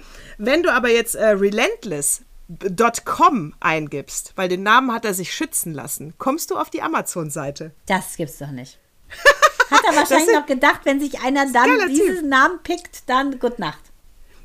[0.46, 6.14] wenn du aber jetzt äh, relentless.com eingibst, weil den Namen hat er sich schützen lassen,
[6.18, 7.72] kommst du auf die Amazon-Seite.
[7.86, 8.80] Das gibt's doch nicht.
[9.72, 12.26] Hat er wahrscheinlich noch gedacht, wenn sich einer dann diesen typ.
[12.26, 13.82] Namen pickt, dann Gute Nacht.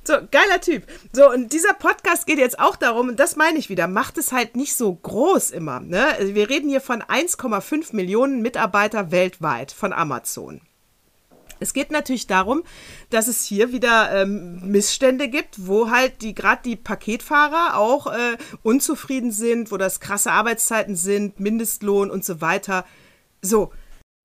[0.04, 0.84] So, geiler Typ.
[1.12, 4.32] So, und dieser Podcast geht jetzt auch darum, und das meine ich wieder, macht es
[4.32, 5.80] halt nicht so groß immer.
[5.80, 6.06] Ne?
[6.18, 10.62] Also wir reden hier von 1,5 Millionen Mitarbeiter weltweit von Amazon.
[11.60, 12.64] Es geht natürlich darum,
[13.10, 18.36] dass es hier wieder ähm, Missstände gibt, wo halt die gerade die Paketfahrer auch äh,
[18.62, 22.84] unzufrieden sind, wo das krasse Arbeitszeiten sind, Mindestlohn und so weiter.
[23.42, 23.72] So.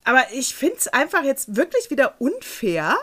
[0.05, 2.97] Aber ich finde es einfach jetzt wirklich wieder unfair,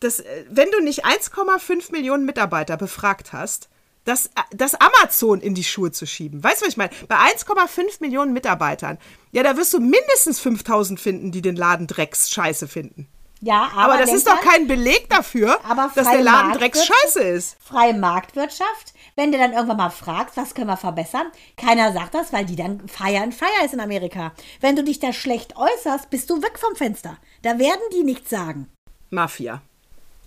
[0.00, 3.68] dass, äh, wenn du nicht 1,5 Millionen Mitarbeiter befragt hast,
[4.04, 6.42] das, das Amazon in die Schuhe zu schieben.
[6.42, 6.90] Weißt du, was ich meine?
[7.08, 8.98] Bei 1,5 Millionen Mitarbeitern,
[9.32, 13.06] ja, da wirst du mindestens 5000 finden, die den Laden Drecks scheiße finden.
[13.40, 15.60] Ja, aber, aber das ist doch kein Beleg dafür,
[15.94, 17.56] dass der Laden Drecksscheiße ist.
[17.62, 21.26] Freie Marktwirtschaft, wenn du dann irgendwann mal fragst, was können wir verbessern,
[21.56, 24.32] keiner sagt das, weil die dann feiern, feier ist in Amerika.
[24.60, 27.16] Wenn du dich da schlecht äußerst, bist du weg vom Fenster.
[27.42, 28.68] Da werden die nichts sagen.
[29.10, 29.62] Mafia.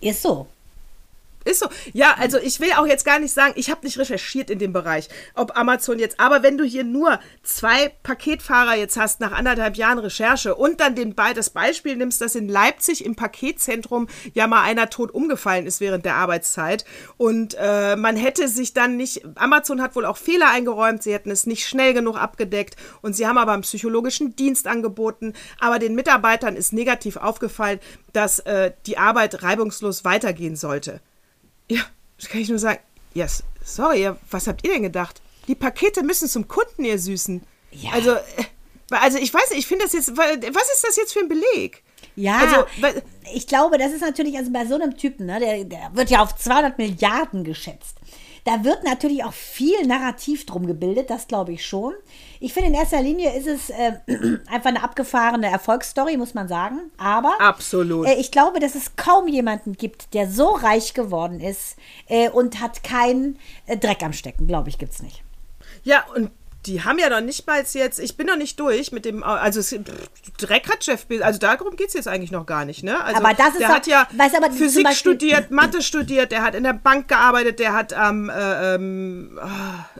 [0.00, 0.46] Ist so.
[1.44, 1.68] Ist so.
[1.92, 4.72] Ja, also ich will auch jetzt gar nicht sagen, ich habe nicht recherchiert in dem
[4.72, 9.76] Bereich, ob Amazon jetzt, aber wenn du hier nur zwei Paketfahrer jetzt hast nach anderthalb
[9.76, 14.62] Jahren Recherche und dann den, das Beispiel nimmst, dass in Leipzig im Paketzentrum ja mal
[14.62, 16.84] einer tot umgefallen ist während der Arbeitszeit
[17.16, 21.30] und äh, man hätte sich dann nicht, Amazon hat wohl auch Fehler eingeräumt, sie hätten
[21.30, 25.94] es nicht schnell genug abgedeckt und sie haben aber einen psychologischen Dienst angeboten, aber den
[25.94, 27.80] Mitarbeitern ist negativ aufgefallen,
[28.12, 31.00] dass äh, die Arbeit reibungslos weitergehen sollte.
[31.72, 31.82] Ja,
[32.18, 32.80] das kann ich nur sagen.
[33.14, 35.20] Ja, yes, sorry, was habt ihr denn gedacht?
[35.48, 37.42] Die Pakete müssen zum Kunden, ihr Süßen.
[37.72, 37.90] Ja.
[37.92, 38.20] Also, äh,
[38.90, 41.82] also ich weiß nicht, ich finde das jetzt, was ist das jetzt für ein Beleg?
[42.14, 42.92] Ja, also,
[43.34, 46.22] ich glaube, das ist natürlich, also bei so einem Typen, ne, der, der wird ja
[46.22, 47.96] auf 200 Milliarden geschätzt.
[48.44, 51.94] Da wird natürlich auch viel Narrativ drum gebildet, das glaube ich schon.
[52.42, 53.92] Ich finde, in erster Linie ist es äh,
[54.48, 56.90] einfach eine abgefahrene Erfolgsstory, muss man sagen.
[56.98, 58.06] Aber Absolut.
[58.08, 61.76] Äh, ich glaube, dass es kaum jemanden gibt, der so reich geworden ist
[62.08, 64.48] äh, und hat keinen äh, Dreck am Stecken.
[64.48, 65.22] Glaube ich, gibt es nicht.
[65.84, 66.32] Ja, und
[66.66, 69.60] die haben ja noch nicht mal jetzt, ich bin noch nicht durch mit dem, also
[69.60, 69.74] es,
[70.38, 73.02] Dreck hat Jeff Bezos, also darum geht es jetzt eigentlich noch gar nicht, ne?
[73.02, 76.42] Also aber das ist der doch, hat ja aber, Physik Beispiel, studiert, Mathe studiert, der
[76.42, 79.40] hat in der Bank gearbeitet, der hat am ähm,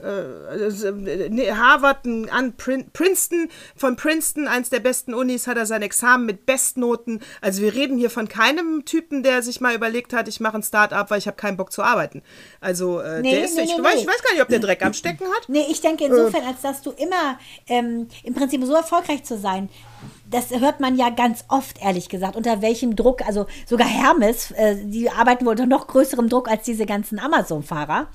[0.01, 6.25] äh, äh, Harvard, an Princeton, von Princeton, eins der besten Unis, hat er sein Examen
[6.25, 7.21] mit Bestnoten.
[7.41, 10.63] Also wir reden hier von keinem Typen, der sich mal überlegt hat, ich mache ein
[10.63, 12.21] Start-up, weil ich habe keinen Bock zu arbeiten.
[12.61, 14.59] Also äh, nee, der ist, nee, ich, nee, weiß, ich, weiß, gar nicht, ob der
[14.59, 15.49] Dreck am Stecken hat.
[15.49, 17.37] Nee, ich denke insofern, als dass du immer
[17.67, 19.69] ähm, im Prinzip so erfolgreich zu sein,
[20.29, 24.75] das hört man ja ganz oft, ehrlich gesagt, unter welchem Druck, also sogar Hermes, äh,
[24.83, 28.07] die arbeiten wohl unter noch größerem Druck als diese ganzen Amazon-Fahrer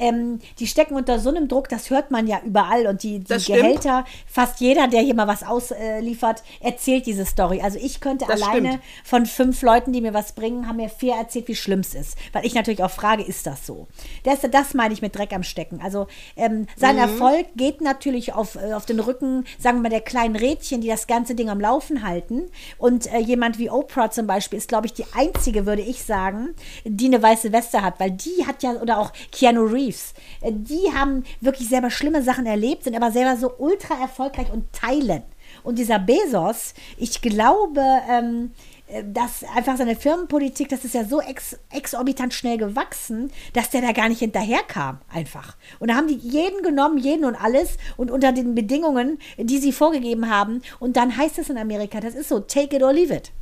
[0.00, 2.86] ähm, die stecken unter so einem Druck, das hört man ja überall.
[2.86, 7.60] Und die, die Gehälter, fast jeder, der hier mal was ausliefert, erzählt diese Story.
[7.62, 8.84] Also ich könnte das alleine stimmt.
[9.04, 12.18] von fünf Leuten, die mir was bringen, haben mir vier erzählt, wie schlimm es ist.
[12.32, 13.86] Weil ich natürlich auch frage, ist das so?
[14.24, 15.80] Das, das meine ich mit Dreck am Stecken.
[15.82, 17.02] Also ähm, sein mhm.
[17.02, 20.88] Erfolg geht natürlich auf, äh, auf den Rücken, sagen wir mal, der kleinen Rädchen, die
[20.88, 22.42] das ganze Ding am Laufen halten.
[22.78, 26.54] Und äh, jemand wie Oprah zum Beispiel ist, glaube ich, die einzige, würde ich sagen,
[26.84, 28.00] die eine weiße Weste hat.
[28.00, 30.14] Weil die hat ja, oder auch Keanu Reeves, Reeves.
[30.40, 34.72] Äh, die haben wirklich selber schlimme Sachen erlebt, sind aber selber so ultra erfolgreich und
[34.72, 35.22] teilen.
[35.62, 38.52] Und dieser Bezos, ich glaube, ähm,
[38.86, 43.82] äh, dass einfach seine Firmenpolitik, das ist ja so ex, exorbitant schnell gewachsen, dass der
[43.82, 45.56] da gar nicht hinterherkam, einfach.
[45.80, 49.72] Und da haben die jeden genommen, jeden und alles und unter den Bedingungen, die sie
[49.72, 50.62] vorgegeben haben.
[50.78, 53.32] Und dann heißt es in Amerika, das ist so, take it or leave it.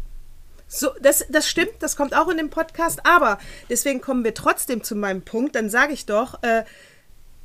[0.68, 3.38] So, das, das stimmt, das kommt auch in dem Podcast, aber
[3.70, 5.54] deswegen kommen wir trotzdem zu meinem Punkt.
[5.54, 6.64] Dann sage ich doch, äh,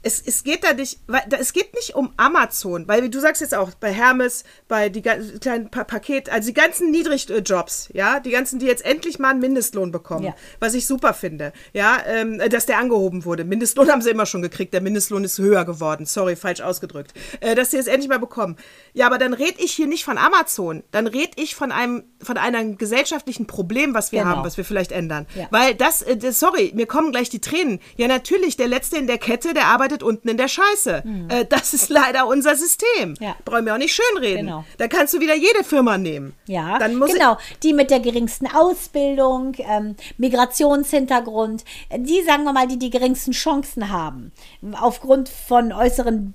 [0.04, 3.56] es, es geht da nicht, weil, es geht nicht um Amazon, weil du sagst jetzt
[3.56, 8.32] auch bei Hermes, bei die ganzen kleinen pa Paket, also die ganzen Niedrigjobs, ja, die
[8.32, 10.36] ganzen, die jetzt endlich mal einen Mindestlohn bekommen, Ja.
[10.60, 13.44] was ich super finde, ja, ähm, dass der angehoben wurde.
[13.46, 17.56] Mindestlohn haben sie immer schon gekriegt, der Mindestlohn ist höher geworden, sorry, falsch ausgedrückt, äh,
[17.56, 18.58] dass sie es endlich mal bekommen.
[18.94, 22.38] Ja, aber dann rede ich hier nicht von Amazon, dann rede ich von einem, von
[22.38, 24.32] einem gesellschaftlichen Problem, was wir Genau.
[24.38, 25.28] haben, was wir vielleicht ändern.
[25.36, 25.48] Ja.
[25.52, 27.80] Weil das, äh, das, sorry, mir kommen gleich die Tränen.
[27.96, 31.04] Ja, natürlich, der Letzte in der Kette, der arbeitet unten in der Scheiße.
[31.30, 33.10] Äh, das ist leider unser System.
[33.10, 33.16] Mhm.
[33.20, 33.36] Ja.
[33.46, 34.48] Brauchen wir auch nicht schönreden.
[34.48, 34.66] Genau.
[34.78, 36.34] Da kannst du wieder jede Firma nehmen.
[36.48, 37.38] Ja, Dann muss genau.
[37.62, 43.34] Die mit der geringsten Ausbildung, ähm, Migrationshintergrund, äh, die, sagen wir mal, die die geringsten
[43.34, 44.32] Chancen haben,
[44.80, 46.34] aufgrund von äußeren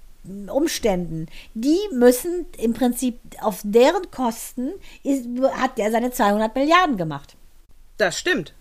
[0.48, 7.36] Umständen, die müssen im Prinzip auf deren Kosten, ist, hat der seine 200 Milliarden gemacht.
[7.96, 8.54] Das stimmt.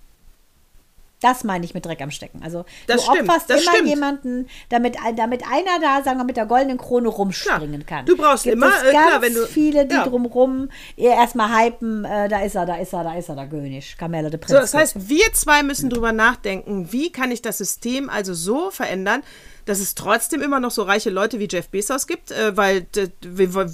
[1.22, 2.44] Das meine ich mit Dreck am Stecken.
[2.44, 3.90] Also Das du stimmt, opferst immer stimmt.
[3.90, 8.06] jemanden, damit, damit einer da, sagen wir, mit der goldenen Krone rumspringen Klar, kann.
[8.06, 10.04] du brauchst Gibt immer, es äh, ganz klar, wenn du- viele, die ja.
[10.06, 13.98] drumrum erstmal hypen, äh, da ist er, da ist er, da ist er, der König,
[13.98, 14.52] Kamelle de Prinz.
[14.52, 18.70] So, das heißt, wir zwei müssen drüber nachdenken, wie kann ich das System also so
[18.70, 19.24] verändern,
[19.68, 22.88] dass es trotzdem immer noch so reiche Leute wie Jeff Bezos gibt, äh, weil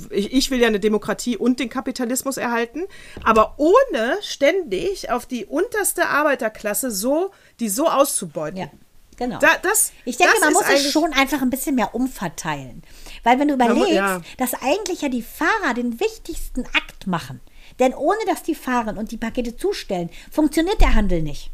[0.10, 2.84] ich will ja eine Demokratie und den Kapitalismus erhalten,
[3.24, 8.60] aber ohne ständig auf die unterste Arbeiterklasse so, die so auszubeuten.
[8.60, 8.70] ja,
[9.18, 9.38] genau.
[9.40, 12.82] Da, das, Ich denke, das man muss es schon einfach ein bisschen mehr umverteilen.
[13.24, 14.22] Weil wenn du überlegst, ja.
[14.38, 17.40] dass eigentlich ja die Fahrer den wichtigsten Akt machen.
[17.80, 21.52] Denn ohne dass die fahren und die Pakete zustellen, funktioniert der Handel nicht.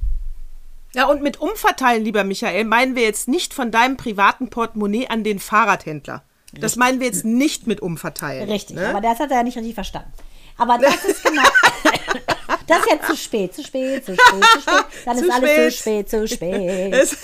[0.94, 5.24] Ja, und mit umverteilen, lieber Michael, meinen wir jetzt nicht von deinem privaten Portemonnaie an
[5.24, 6.24] den Fahrradhändler.
[6.54, 8.50] Das meinen wir jetzt nicht mit umverteilen.
[8.50, 8.90] Richtig, ne?
[8.90, 10.12] aber das hat er ja nicht richtig verstanden.
[10.58, 11.44] Aber das ist genau.
[12.70, 14.86] das ist jetzt zu spät, zu spät, zu spät, zu spät.
[15.06, 16.10] Dann Zu ist alles spät.
[16.10, 17.18] zu spät, zu spät.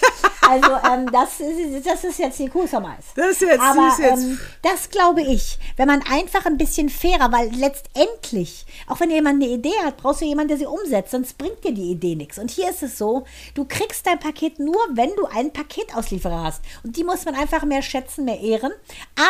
[0.48, 3.06] Also, ähm, das, ist, das ist jetzt die Kuh vom Eis.
[3.16, 6.58] Das ist jetzt- Aber das ist jetzt- ähm, das glaube ich, wenn man einfach ein
[6.58, 10.66] bisschen fairer, weil letztendlich, auch wenn jemand eine Idee hat, brauchst du jemanden, der sie
[10.68, 12.38] umsetzt, sonst bringt dir die Idee nichts.
[12.38, 13.24] Und hier ist es so,
[13.56, 16.62] du kriegst dein Paket nur, wenn du einen Paketauslieferer hast.
[16.84, 18.72] Und die muss man einfach mehr schätzen, mehr ehren.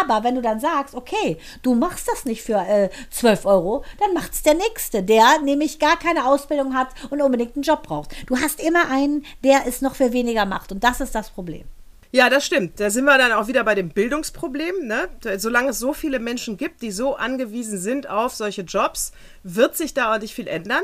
[0.01, 4.13] Aber wenn du dann sagst, okay, du machst das nicht für äh, 12 Euro, dann
[4.13, 8.11] macht es der Nächste, der nämlich gar keine Ausbildung hat und unbedingt einen Job braucht.
[8.27, 10.71] Du hast immer einen, der es noch für weniger macht.
[10.71, 11.65] Und das ist das Problem.
[12.11, 12.79] Ja, das stimmt.
[12.79, 14.87] Da sind wir dann auch wieder bei dem Bildungsproblem.
[14.87, 15.09] Ne?
[15.37, 19.11] Solange es so viele Menschen gibt, die so angewiesen sind auf solche Jobs,
[19.43, 20.83] wird sich da auch nicht viel ändern.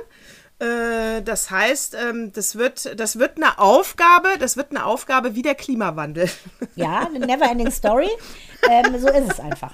[0.60, 5.42] Äh, Das heißt, ähm, das wird, das wird eine Aufgabe, das wird eine Aufgabe wie
[5.42, 6.30] der Klimawandel.
[6.76, 8.10] Ja, eine never-ending Story.
[8.70, 9.74] Ähm, so ist es einfach.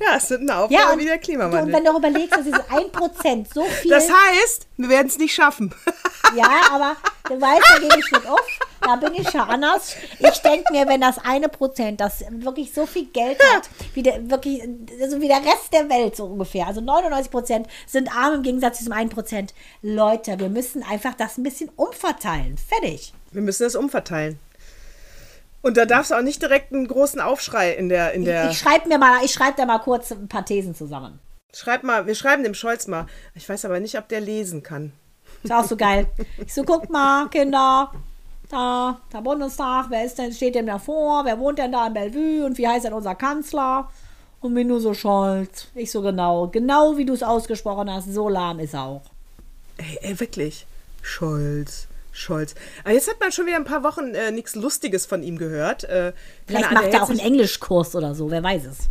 [0.00, 1.72] Ja, es wird eine Aufgabe Ja, und, wie der du, und Klimawandel.
[1.74, 3.90] wenn du überlegst, dass diese 1% so viel.
[3.90, 5.74] Das heißt, wir werden es nicht schaffen.
[6.36, 6.96] ja, aber
[7.28, 8.40] du weißt, da gebe ich mit auf.
[8.82, 9.94] Da bin ich ja anders.
[10.18, 14.30] Ich denke mir, wenn das eine Prozent, das wirklich so viel Geld hat, wie der,
[14.30, 14.62] wirklich,
[15.00, 16.66] also wie der Rest der Welt so ungefähr.
[16.66, 19.54] Also 99 Prozent sind arm im Gegensatz zu diesem 1 Prozent.
[19.82, 22.56] Leute, wir müssen einfach das ein bisschen umverteilen.
[22.56, 23.12] Fertig.
[23.32, 24.38] Wir müssen das umverteilen.
[25.62, 28.50] Und da darf es auch nicht direkt einen großen Aufschrei in der, in der.
[28.50, 31.18] Ich schreibe mir mal, ich schreibe da mal kurz ein paar Thesen zusammen.
[31.52, 33.06] Schreib mal, wir schreiben dem Scholz mal.
[33.34, 34.92] Ich weiß aber nicht, ob der lesen kann.
[35.42, 36.06] Ist auch so geil.
[36.38, 37.92] Ich so, guck mal, Kinder,
[38.50, 41.24] da, der Bundestag, wer ist denn, steht denn da vor?
[41.24, 42.44] Wer wohnt denn da in Bellevue?
[42.44, 43.90] Und wie heißt denn unser Kanzler?
[44.40, 45.68] Und mir nur so Scholz.
[45.74, 49.02] Ich so, genau, genau wie du es ausgesprochen hast, so lahm ist er auch.
[49.76, 50.66] Ey, ey, wirklich.
[51.02, 52.54] Scholz, Scholz.
[52.84, 55.84] Aber jetzt hat man schon wieder ein paar Wochen äh, nichts Lustiges von ihm gehört.
[55.84, 56.12] Äh,
[56.46, 58.88] Vielleicht Ahnung, macht er auch einen Englischkurs oder so, wer weiß es.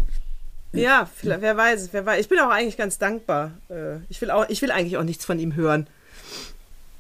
[0.71, 2.21] Ja, wer weiß es, wer weiß.
[2.21, 3.51] Ich bin auch eigentlich ganz dankbar.
[3.69, 5.87] Äh, ich, will auch, ich will eigentlich auch nichts von ihm hören.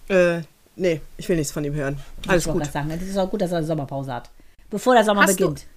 [0.07, 0.41] Äh,
[0.75, 1.99] nee, ich will nichts von ihm hören.
[2.27, 2.65] Alles ich gut.
[2.71, 4.29] sagen, es ist auch gut, dass er eine Sommerpause hat.
[4.71, 5.67] Bevor der Sommer Hast du, beginnt.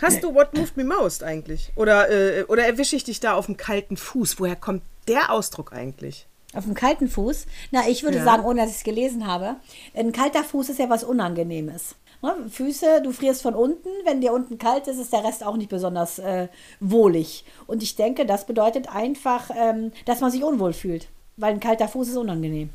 [0.00, 1.72] hast du What Moved Me Most eigentlich?
[1.74, 4.38] Oder, äh, oder erwische ich dich da auf dem kalten Fuß?
[4.38, 6.26] Woher kommt der Ausdruck eigentlich?
[6.54, 7.46] Auf dem kalten Fuß?
[7.70, 8.24] Na, ich würde Ja.
[8.24, 9.56] sagen, ohne dass ich es gelesen habe,
[9.94, 11.94] ein kalter Fuß ist ja was Unangenehmes.
[12.20, 12.34] Ne?
[12.50, 15.70] Füße, du frierst von unten, wenn dir unten kalt ist, ist der Rest auch nicht
[15.70, 16.48] besonders äh,
[16.78, 17.44] wohlig.
[17.66, 21.08] Und ich denke, das bedeutet einfach, ähm, dass man sich unwohl fühlt.
[21.36, 22.70] Weil ein kalter Fuß ist unangenehm.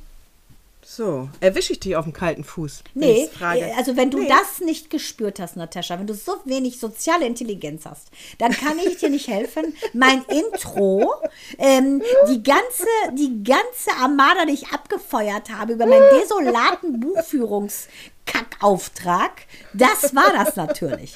[0.89, 2.81] So, erwische ich dich auf dem kalten Fuß?
[2.93, 3.29] Nee,
[3.75, 4.29] also wenn du Nee.
[4.29, 8.07] das nicht gespürt hast, Natascha, wenn du so wenig soziale Intelligenz hast,
[8.37, 9.75] dann kann ich dir nicht helfen.
[9.91, 11.13] Mein Intro,
[11.57, 19.41] ähm, die ganze, die ganze Armada, die ich abgefeuert habe über meinen desolaten Buchführungskackauftrag,
[19.73, 21.15] das war das natürlich.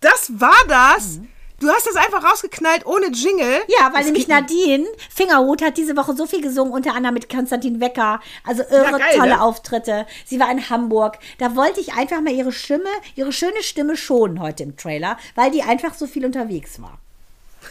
[0.00, 1.20] Das war das?
[1.60, 3.62] Du hast das einfach rausgeknallt ohne Jingle.
[3.66, 7.28] Ja, weil Das nämlich Nadine Fingerhut hat diese Woche so viel gesungen, unter anderem mit
[7.28, 8.20] Konstantin Wecker.
[8.46, 9.42] Also irre Ja, geil, tolle ne?
[9.42, 10.06] Auftritte.
[10.24, 11.18] Sie war in Hamburg.
[11.38, 15.50] Da wollte ich einfach mal ihre Stimme, ihre schöne Stimme schonen heute im Trailer, weil
[15.50, 16.98] die einfach so viel unterwegs war.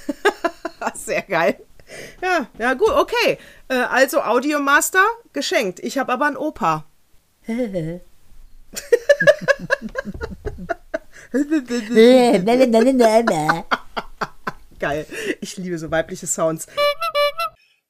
[0.94, 1.58] Sehr geil.
[2.22, 3.38] Ja, ja, gut, okay.
[3.70, 5.80] Äh, also Audiomaster geschenkt.
[5.80, 6.84] Ich habe aber ein Opa.
[14.80, 15.06] Geil.
[15.42, 16.68] Ich liebe so weibliche Sounds.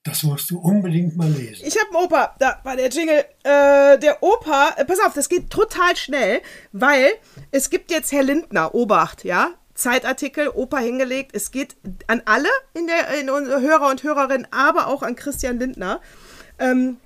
[0.03, 1.65] Das musst du unbedingt mal lesen.
[1.65, 2.35] Ich habe einen Opa.
[2.39, 3.25] Da war der Jingle.
[3.43, 7.11] Äh, der Opa, äh, pass auf, das geht total schnell, weil
[7.51, 9.51] es gibt jetzt Herr Lindner, Obacht, ja?
[9.73, 11.31] Zeitartikel, Opa hingelegt.
[11.33, 11.75] Es geht
[12.07, 15.99] an alle in der in unsere Hörer und Hörerinnen, aber auch an Christian Lindner.
[16.57, 16.97] Ähm,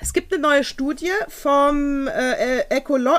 [0.00, 3.16] es gibt eine neue Studie vom äh, Ecolo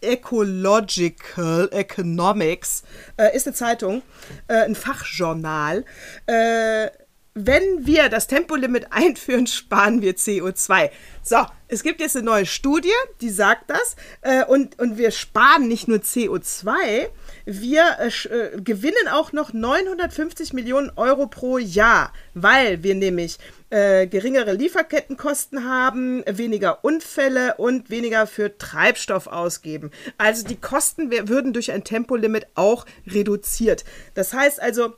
[0.00, 2.84] Ecological Economics,
[3.16, 4.02] äh, ist eine Zeitung,
[4.46, 5.84] äh, ein Fachjournal.
[6.26, 6.90] Äh,
[7.34, 10.90] wenn wir das Tempolimit einführen, sparen wir CO2.
[11.22, 13.96] So, es gibt jetzt eine neue Studie, die sagt das.
[14.20, 17.08] Äh, und, und wir sparen nicht nur CO2,
[17.44, 23.38] wir äh, äh, gewinnen auch noch 950 Millionen Euro pro Jahr, weil wir nämlich
[23.70, 29.90] äh, geringere Lieferkettenkosten haben, weniger Unfälle und weniger für Treibstoff ausgeben.
[30.18, 33.84] Also die Kosten würden durch ein Tempolimit auch reduziert.
[34.14, 34.94] Das heißt also,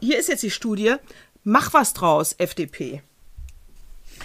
[0.00, 0.94] hier ist jetzt die Studie,
[1.44, 3.02] mach was draus, FDP.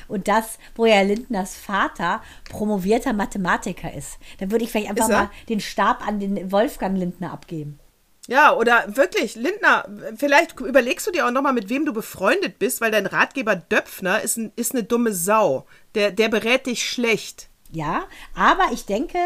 [0.07, 4.17] Und das, wo ja Lindners Vater promovierter Mathematiker ist.
[4.39, 7.79] Dann würde ich vielleicht einfach mal den Stab an den Wolfgang Lindner abgeben.
[8.27, 9.85] Ja, oder wirklich, Lindner,
[10.15, 14.21] vielleicht überlegst du dir auch nochmal, mit wem du befreundet bist, weil dein Ratgeber Döpfner
[14.21, 15.65] ist, ein, ist eine dumme Sau.
[15.95, 17.49] Der, der berät dich schlecht.
[17.75, 18.03] Ja,
[18.35, 19.17] aber ich denke,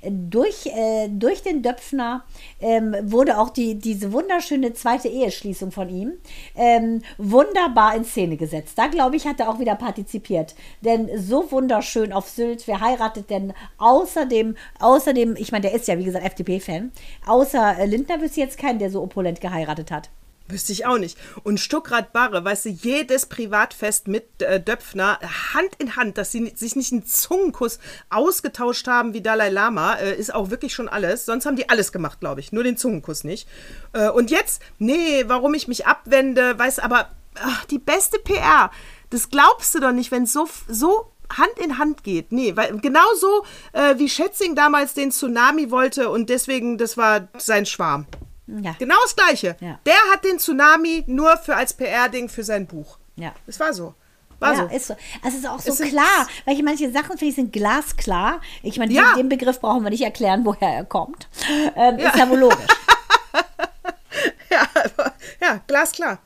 [0.00, 2.24] äh, durch, äh, durch den Döpfner
[2.60, 6.12] ähm, wurde auch die, diese wunderschöne zweite Eheschließung von ihm
[6.54, 8.78] ähm, wunderbar in Szene gesetzt.
[8.78, 10.54] Da, glaube ich, hat er auch wieder partizipiert.
[10.82, 15.98] Denn so wunderschön auf Sylt, wer heiratet denn außerdem, außerdem, ich meine, der ist ja,
[15.98, 16.92] wie gesagt, FDP-Fan,
[17.26, 20.10] außer äh, Lindner wüsste jetzt keinen, der so opulent geheiratet hat.
[20.48, 21.18] Wüsste ich auch nicht.
[21.42, 25.18] Und Stuckrad Barre, weißt du, jedes Privatfest mit äh, Döpfner,
[25.54, 27.80] Hand in Hand, dass sie sich nicht einen Zungenkuss
[28.10, 31.26] ausgetauscht haben wie Dalai Lama, äh, ist auch wirklich schon alles.
[31.26, 32.52] Sonst haben die alles gemacht, glaube ich.
[32.52, 33.48] Nur den Zungenkuss nicht.
[33.92, 38.70] Äh, und jetzt, nee, warum ich mich abwende, weißt aber ach, die beste PR,
[39.10, 42.32] das glaubst du doch nicht, wenn es so, so Hand in Hand geht.
[42.32, 47.66] Nee, weil genauso äh, wie Schätzing damals den Tsunami wollte und deswegen, das war sein
[47.66, 48.06] Schwarm.
[48.46, 48.74] Ja.
[48.78, 49.56] Genau das Gleiche.
[49.60, 49.78] Ja.
[49.86, 52.98] Der hat den Tsunami nur für als PR-Ding für sein Buch.
[53.16, 53.32] Ja.
[53.46, 53.94] Es war so.
[54.38, 54.74] War ja, so.
[54.76, 54.96] ist so.
[55.22, 58.40] Also es ist auch so Es klar, weil ich manche Sachen finde ich sind glasklar.
[58.62, 59.12] Ich meine, Ja.
[59.14, 61.28] den, den Begriff brauchen wir nicht erklären, woher er kommt.
[61.74, 62.10] Ähm, Ja.
[62.10, 62.58] Ist ja wohl logisch,
[64.50, 66.18] ja, aber- ja, glasklar.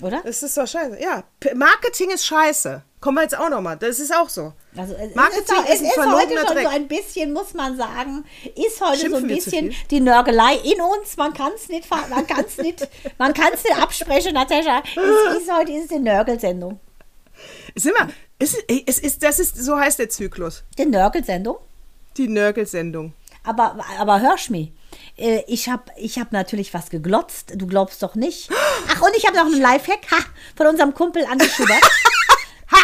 [0.00, 0.22] oder?
[0.24, 1.00] Es ist doch scheiße.
[1.02, 1.24] Ja,
[1.54, 2.82] Marketing ist scheiße.
[3.00, 3.76] Kommen wir jetzt auch nochmal.
[3.76, 4.52] Das ist auch so.
[4.76, 6.62] Also es Marketing ist, doch, ist es ein ist heute schon Dreck.
[6.64, 8.24] so ein bisschen, muss man sagen,
[8.54, 11.16] ist heute so ein Schimpfen wir zu bisschen die Nörgelei in uns.
[11.16, 12.86] Man kann es nicht, man kann's nicht,
[13.18, 14.82] man kann es nicht absprechen, Natascha.
[14.84, 16.78] Es ist heute ist die Nörgelsendung.
[17.74, 18.08] Ist immer,
[18.38, 18.56] ist,
[18.86, 20.62] es ist, das ist, so heißt der Zyklus.
[20.78, 21.56] Die Nörgelsendung.
[22.16, 23.12] Die Nörgelsendung.
[23.44, 24.68] Aber, aber hörsch mir.
[25.16, 27.52] Äh, Ich habe ich hab natürlich was geglotzt.
[27.56, 28.50] Du glaubst doch nicht.
[28.88, 30.18] Ach, und ich habe noch einen Lifehack ha,
[30.56, 31.80] von unserem Kumpel Andi Schubert.
[32.70, 32.78] ha!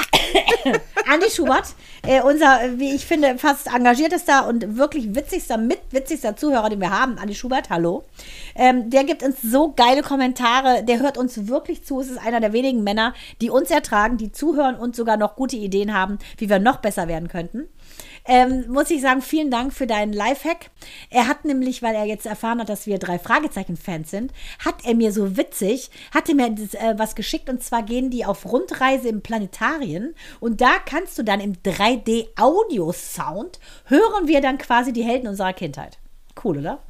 [1.12, 1.74] Andi Schubert,
[2.07, 7.18] äh, unser, wie ich finde, fast engagiertester und wirklich witzigster, mitwitzigster Zuhörer, den wir haben.
[7.18, 8.05] Andi Schubert, hallo.
[8.55, 10.85] Ähm, der gibt uns so geile Kommentare.
[10.85, 12.01] Der hört uns wirklich zu.
[12.01, 15.57] Es ist einer der wenigen Männer, die uns ertragen, die zuhören und sogar noch gute
[15.57, 17.68] Ideen haben, wie wir noch besser werden könnten
[18.25, 20.70] ähm, muss ich sagen, vielen Dank für deinen Lifehack.
[21.11, 24.33] Er hat nämlich, weil er jetzt erfahren hat, dass wir drei Fragezeichen-Fans sind,
[24.64, 28.25] hat er mir so witzig, hatte mir das, äh, was geschickt und zwar gehen die
[28.25, 34.93] auf Rundreise im Planetarien und da kannst du dann im 3D-Audio-Sound hören wir dann quasi
[34.93, 35.99] die Helden unserer Kindheit.
[36.43, 36.81] Cool, oder?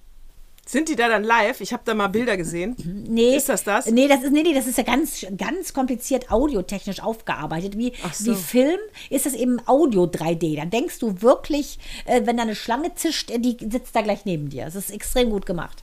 [0.64, 1.60] Sind die da dann live?
[1.60, 2.76] Ich habe da mal Bilder gesehen.
[3.08, 3.36] Nee.
[3.36, 3.86] Ist das das?
[3.86, 7.76] Nee, das ist, nee, nee, das ist ja ganz, ganz kompliziert audiotechnisch aufgearbeitet.
[7.76, 8.26] Wie, so.
[8.26, 8.78] wie Film
[9.10, 10.56] ist das eben Audio 3D.
[10.56, 14.24] Dann denkst du wirklich, äh, wenn da eine Schlange zischt, äh, die sitzt da gleich
[14.24, 14.64] neben dir.
[14.64, 15.82] Das ist extrem gut gemacht.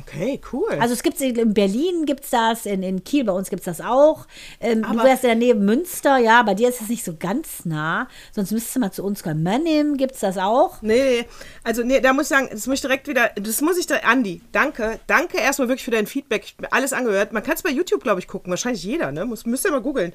[0.00, 0.70] Okay, cool.
[0.80, 3.64] Also es gibt in Berlin gibt es das, in, in Kiel bei uns gibt es
[3.64, 4.26] das auch.
[4.60, 7.64] Ähm, du wärst in der Nähe Münster, ja, bei dir ist es nicht so ganz
[7.64, 8.08] nah.
[8.32, 9.42] Sonst müsstest du mal zu uns kommen.
[9.42, 10.80] Mannheim gibt es das auch.
[10.82, 11.24] Nee, nee,
[11.62, 13.96] also nee, da muss ich sagen, das muss ich direkt wieder, das muss ich da,
[13.96, 17.32] Andi, danke, danke erstmal wirklich für dein Feedback, ich hab mir alles angehört.
[17.32, 19.80] Man kann es bei YouTube, glaube ich, gucken, wahrscheinlich jeder, ne, muss, müsst ihr mal
[19.80, 20.12] googeln.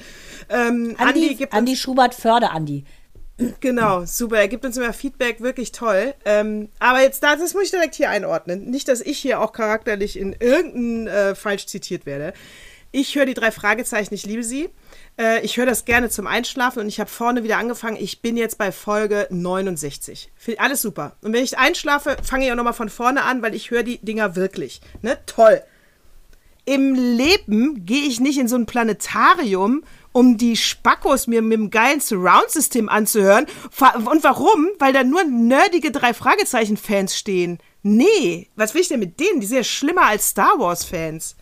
[0.50, 2.84] Ähm, Andi, Andi, Andi Schubert, Förder Andi.
[3.60, 4.38] Genau, super.
[4.38, 6.16] Er gibt uns immer Feedback, wirklich toll.
[6.26, 8.66] Ähm, aber jetzt, da, das muss ich direkt hier einordnen.
[8.66, 12.34] Nicht, dass ich hier auch charakterlich in irgendein äh, falsch zitiert werde.
[12.92, 14.70] Ich höre die drei Fragezeichen, ich liebe sie.
[15.20, 17.98] Äh, ich höre das gerne zum Einschlafen und ich habe vorne wieder angefangen.
[18.00, 20.32] Ich bin jetzt bei Folge 69.
[20.36, 21.16] Find alles super.
[21.22, 24.00] Und wenn ich einschlafe, fange ich auch nochmal von vorne an, weil ich höre die
[24.00, 24.82] Dinger wirklich.
[25.02, 25.18] Ne?
[25.28, 25.62] Toll.
[26.66, 29.84] Im Leben gehe ich nicht in so ein Planetarium,
[30.18, 33.46] um die Spackos mir mit dem geilen Surround-System anzuhören.
[34.10, 34.68] Und warum?
[34.80, 37.60] Weil da nur nerdige drei Fragezeichen-Fans stehen.
[37.84, 39.40] Nee, was will ich denn mit denen?
[39.42, 41.36] Die sind ja schlimmer als Star Wars-Fans.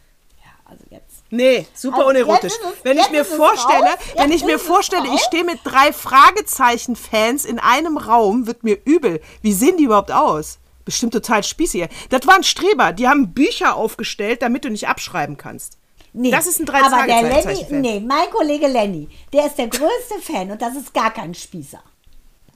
[0.43, 1.23] Ja, also jetzt.
[1.29, 2.53] Nee, super Also unerotisch.
[2.53, 7.59] es- wenn ich mir vorstelle, wenn ich mir vorstelle, ich stehe mit drei Fragezeichen-Fans in
[7.59, 9.21] einem Raum, wird mir übel.
[9.41, 10.59] Wie sehen die überhaupt aus?
[10.83, 11.87] Bestimmt total spießig.
[12.09, 15.77] Das waren Streber, die haben Bücher aufgestellt, damit du nicht abschreiben kannst.
[16.17, 19.67] Nee, Das ist ein drei Aber der Lenny, nee, mein Kollege Lenny, der ist der
[19.67, 21.83] größte Fan und das ist gar kein Spießer.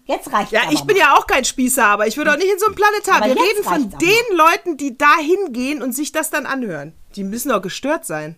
[0.05, 2.57] Jetzt reicht Ja, ich bin ja auch kein Spießer, aber ich würde auch nicht in
[2.57, 3.19] so einem Planetar.
[3.25, 6.93] Wir reden von den Leuten, die da hingehen und sich das dann anhören.
[7.15, 8.37] Die müssen doch gestört sein.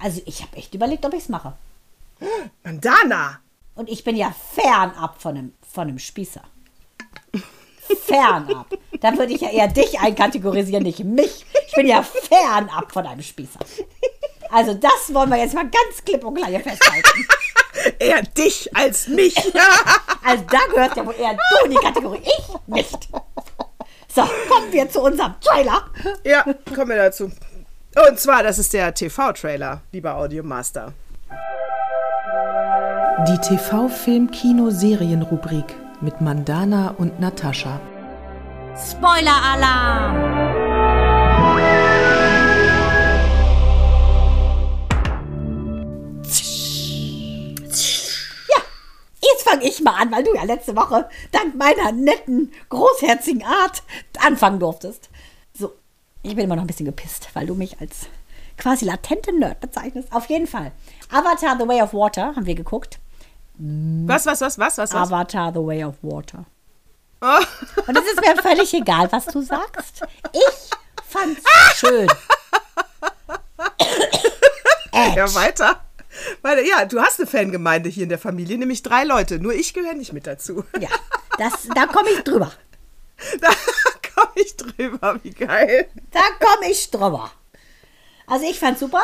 [0.00, 1.52] Also ich habe echt überlegt, ob ich es mache.
[2.64, 3.40] Mandana!
[3.74, 6.42] Und ich bin ja fernab von einem, von einem Spießer.
[8.06, 8.66] Fernab.
[9.00, 11.46] Da würde ich ja eher dich einkategorisieren, nicht mich.
[11.68, 13.60] Ich bin ja fernab von einem Spießer.
[14.50, 17.26] Also das wollen wir jetzt mal ganz klipp und klar hier festhalten.
[17.98, 19.34] Eher dich als mich.
[20.24, 23.08] Also da gehört ja wohl eher du in die Kategorie, ich nicht.
[24.14, 25.86] So, kommen wir zu unserem Trailer.
[26.22, 26.44] Ja,
[26.74, 27.32] kommen wir dazu.
[28.08, 30.92] Und zwar, das ist der TV-Trailer, lieber Audiomaster.
[33.26, 37.80] Die TV-Film-Kino-Serien-Rubrik mit Mandana und Natascha.
[38.76, 40.47] Spoiler-Alarm!
[50.08, 53.82] An, weil du ja letzte Woche dank meiner netten, großherzigen Art
[54.20, 55.08] anfangen durftest.
[55.52, 55.72] So,
[56.22, 58.06] ich bin immer noch ein bisschen gepisst, weil du mich als
[58.56, 60.12] quasi latente Nerd bezeichnest.
[60.12, 60.72] Auf jeden Fall.
[61.10, 62.98] Avatar The Way of Water haben wir geguckt.
[63.58, 65.12] Was, was, was, was, was, was?
[65.12, 66.44] Avatar The Way of Water.
[67.20, 67.40] Oh.
[67.86, 70.02] Und es ist mir völlig egal, was du sagst.
[70.32, 70.70] Ich
[71.04, 71.42] fand's
[71.74, 72.08] schön.
[75.14, 75.80] Ja, weiter.
[76.42, 76.62] Weiter.
[76.64, 79.38] Ja, du hast eine Fangemeinde hier in der Familie, nämlich drei Leute.
[79.38, 80.64] Nur ich gehöre nicht mit dazu.
[80.80, 80.88] Ja,
[81.38, 82.52] das, da komme ich drüber.
[83.40, 83.48] Da
[84.14, 85.18] komme ich drüber.
[85.24, 85.88] Wie geil.
[86.12, 87.32] Da komme ich drüber.
[88.28, 89.02] Also ich fand's super.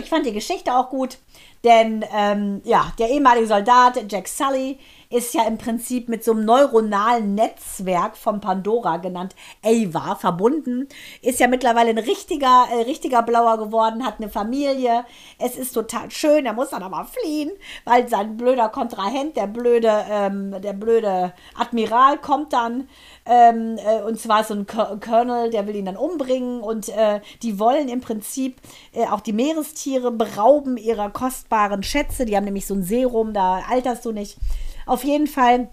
[0.00, 1.18] Ich fand die Geschichte auch gut.
[1.64, 4.78] Denn ähm, ja, der ehemalige Soldat Jack Sully
[5.14, 10.88] ist ja im Prinzip mit so einem neuronalen Netzwerk von Pandora genannt Ava verbunden.
[11.22, 15.04] Ist ja mittlerweile ein richtiger, äh, richtiger Blauer geworden, hat eine Familie.
[15.38, 16.46] Es ist total schön.
[16.46, 17.52] Er muss dann aber fliehen,
[17.84, 22.88] weil sein blöder Kontrahent, der blöde, ähm, der blöde Admiral, kommt dann.
[23.24, 26.60] Ähm, äh, und zwar so ein Col- Colonel, der will ihn dann umbringen.
[26.60, 28.60] Und äh, die wollen im Prinzip
[28.92, 32.24] äh, auch die Meerestiere berauben ihrer kostbaren Schätze.
[32.24, 34.38] Die haben nämlich so ein Serum, da alterst du nicht.
[34.86, 35.68] Auf jeden Fall,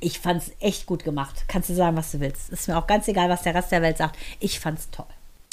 [0.00, 1.44] ich fand es echt gut gemacht.
[1.48, 2.50] Kannst du sagen, was du willst.
[2.50, 4.16] Ist mir auch ganz egal, was der Rest der Welt sagt.
[4.38, 5.06] Ich fand's toll.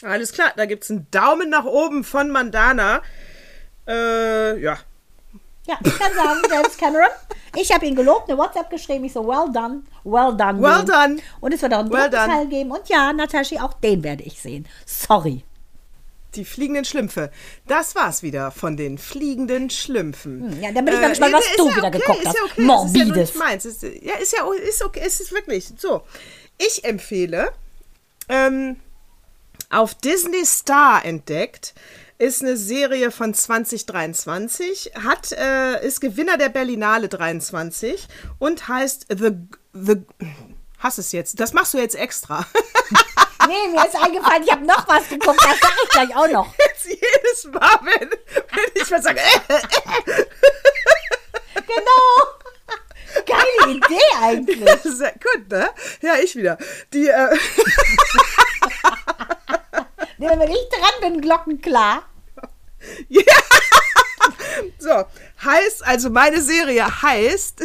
[0.04, 3.02] Alles klar, da gibt es einen Daumen nach oben von Mandana.
[3.88, 4.78] Äh, ja.
[5.68, 7.10] Ja, ich kann sagen, James Cameron.
[7.56, 9.06] Ich habe ihn gelobt, eine WhatsApp geschrieben.
[9.06, 10.62] Ich so, well done, well done.
[10.62, 11.18] Well done.
[11.41, 12.30] Und es wird auch einen Well dritten.
[12.30, 12.72] Teil geben.
[12.72, 14.68] Und ja, Natascha, auch den werde ich sehen.
[14.86, 15.43] Sorry.
[16.36, 17.32] Die fliegenden Schlümpfe.
[17.67, 20.51] Das war's wieder von den fliegenden Schlümpfen.
[20.51, 22.36] Hm, ja, dann bin ich mal gespannt, was ist du wieder geguckt ist hast.
[22.36, 22.67] Ja okay.
[22.67, 23.36] Das ist ja Morbides.
[23.36, 23.65] meins.
[23.65, 25.01] Ist, ja, ist ja ist okay.
[25.05, 26.03] Es ist wirklich so.
[26.57, 27.51] Ich empfehle
[28.30, 28.78] ähm,
[29.69, 31.73] auf Disney Star entdeckt.
[32.19, 38.07] Ist eine Serie von 2023, hat, äh, ist Gewinner der Berlinale 23
[38.39, 39.34] und heißt The,
[39.73, 39.97] The,
[40.80, 42.47] hast es jetzt, das machst du jetzt extra.
[43.48, 45.39] Nee, mir ist eingefallen, ich habe noch was geguckt.
[45.41, 46.54] Das sage ich gleich auch noch.
[46.58, 49.62] jetzt jedes Mal, wenn, wenn ich was sage, äh,
[51.56, 52.38] Genau.
[53.26, 54.82] Geile Idee eigentlich.
[54.84, 55.70] Sehr gut, ne?
[56.02, 56.58] Ja, ich wieder.
[56.93, 57.38] Die, äh,
[60.20, 62.04] Nee, wenn ich dran bin, glockenklar.
[64.80, 65.06] so,
[65.43, 67.62] heißt, also meine Serie heißt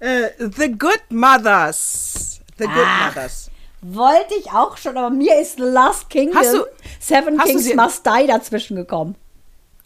[0.00, 2.31] äh, The Good Mothers.
[2.62, 3.14] The Good Ach.
[3.14, 3.50] Mothers.
[3.82, 6.64] Wollte ich auch schon, aber mir ist The Last Kingdom, Hast du-
[7.00, 9.16] Seven hast du Kings sie- Must Die dazwischen gekommen.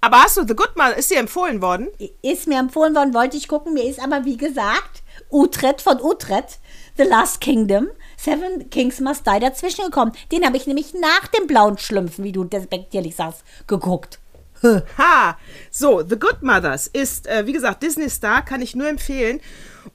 [0.02, 1.88] Aber hast du The Good Mother, ist dir empfohlen worden?
[2.22, 3.72] Ist mir empfohlen worden, wollte ich gucken.
[3.72, 6.58] Mir ist aber, wie gesagt, Utrecht von Utrecht,
[6.98, 10.12] The Last Kingdom, Seven Kings Must Die dazwischen gekommen.
[10.30, 14.18] Den habe ich nämlich nach dem blauen Schlümpfen, wie du despektierlich sagst, geguckt.
[14.62, 15.36] Ha!
[15.70, 19.40] So, The Good Mothers ist, äh, wie gesagt, Disney Star, kann ich nur empfehlen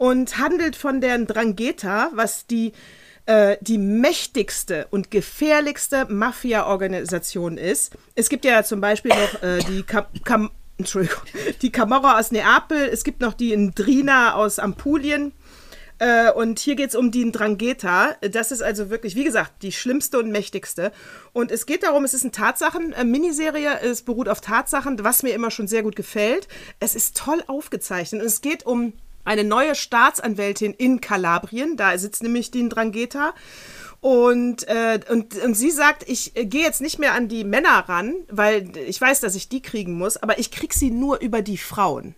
[0.01, 2.71] und handelt von der Drangheta, was die,
[3.27, 7.91] äh, die mächtigste und gefährlichste Mafia-Organisation ist.
[8.15, 10.49] Es gibt ja zum Beispiel noch äh, die Kam Kam
[11.61, 15.33] die Camorra aus Neapel, es gibt noch die Indrina aus Ampulien.
[15.99, 18.15] Äh, und hier geht es um die Drangheta.
[18.21, 20.91] Das ist also wirklich, wie gesagt, die schlimmste und mächtigste.
[21.31, 25.51] Und es geht darum, es ist eine Tatsachen-Miniserie, es beruht auf Tatsachen, was mir immer
[25.51, 26.47] schon sehr gut gefällt.
[26.79, 28.93] Es ist toll aufgezeichnet und es geht um
[29.23, 31.77] eine neue Staatsanwältin in Kalabrien.
[31.77, 33.33] Da sitzt nämlich die Drangheta.
[33.99, 38.15] Und, äh, und, und sie sagt, ich gehe jetzt nicht mehr an die Männer ran,
[38.29, 41.57] weil ich weiß, dass ich die kriegen muss, aber ich krieg sie nur über die
[41.57, 42.15] Frauen.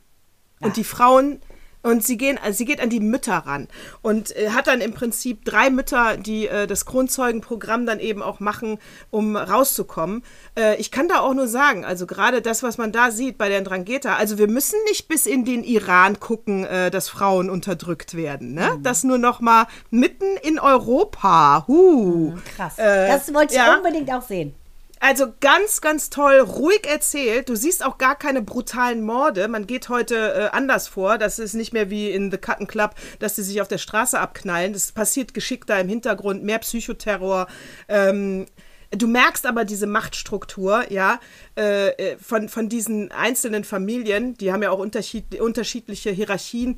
[0.62, 1.42] Und die Frauen
[1.84, 3.68] und sie, gehen, also sie geht an die Mütter ran
[4.02, 8.40] und äh, hat dann im Prinzip drei Mütter, die äh, das Kronzeugenprogramm dann eben auch
[8.40, 8.80] machen,
[9.12, 10.24] um rauszukommen.
[10.58, 13.50] Äh, ich kann da auch nur sagen, also gerade das, was man da sieht bei
[13.50, 18.16] der Drangheta, also wir müssen nicht bis in den Iran gucken, äh, dass Frauen unterdrückt
[18.16, 18.54] werden.
[18.54, 18.76] Ne?
[18.78, 18.84] Mhm.
[18.84, 21.66] Das nur noch mal mitten in Europa.
[21.68, 22.32] Huh.
[22.32, 22.78] Mhm, krass.
[22.78, 23.76] Äh, das wollte ich ja.
[23.76, 24.56] unbedingt auch sehen.
[25.04, 27.50] Also ganz, ganz toll, ruhig erzählt.
[27.50, 29.50] Du siehst auch gar keine brutalen Morde.
[29.50, 31.18] Man geht heute äh, anders vor.
[31.18, 34.18] Das ist nicht mehr wie in The Cotton Club, dass sie sich auf der Straße
[34.18, 34.72] abknallen.
[34.72, 37.48] Das passiert geschickt da im Hintergrund, mehr Psychoterror.
[37.90, 38.46] Ähm,
[38.92, 41.20] Du merkst aber diese Machtstruktur, ja,
[41.58, 46.76] äh, äh, von, von diesen einzelnen Familien, die haben ja auch unterschied, unterschiedliche Hierarchien.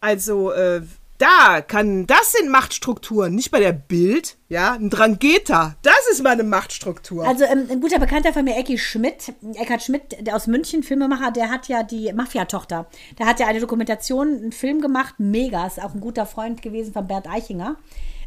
[0.00, 0.82] Also, äh,
[1.18, 6.42] da kann, das sind Machtstrukturen, nicht bei der Bild, ja, ein Drangheta, das ist meine
[6.42, 7.26] Machtstruktur.
[7.26, 11.30] Also ähm, ein guter Bekannter von mir, Ecki Schmidt, Eckhard Schmidt, der aus München, Filmemacher,
[11.30, 12.86] der hat ja die Mafia-Tochter.
[13.18, 16.92] Der hat ja eine Dokumentation, einen Film gemacht, mega, ist auch ein guter Freund gewesen
[16.92, 17.76] von Bert Eichinger.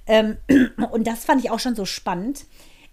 [0.08, 0.38] Ähm,
[0.92, 2.46] und das fand ich auch schon so spannend.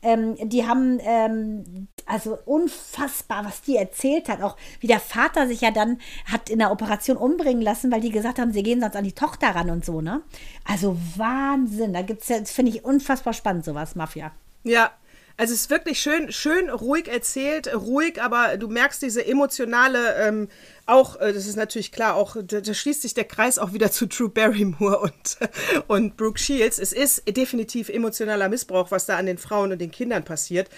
[0.03, 5.61] Ähm, die haben ähm, also unfassbar, was die erzählt hat, auch wie der Vater sich
[5.61, 8.97] ja dann hat in der Operation umbringen lassen, weil die gesagt haben, sie gehen sonst
[8.97, 10.23] an die Tochter ran und so, ne?
[10.65, 14.33] Also Wahnsinn, da gibt's ja, finde ich unfassbar spannend, sowas, Mafia.
[14.63, 14.93] Ja,
[15.37, 20.49] also es ist wirklich schön, schön ruhig erzählt, ruhig, aber du merkst diese emotionale, ähm,
[20.87, 23.91] auch, äh, das ist natürlich klar, auch, da, da, schließt sich der Kreis auch wieder
[23.93, 25.39] zu Drew Barrymore und,
[25.89, 26.79] und Brooke Shields.
[26.79, 30.71] Es ist definitiv emotionaler Missbrauch, was da an den Frauen und den Kindern passiert.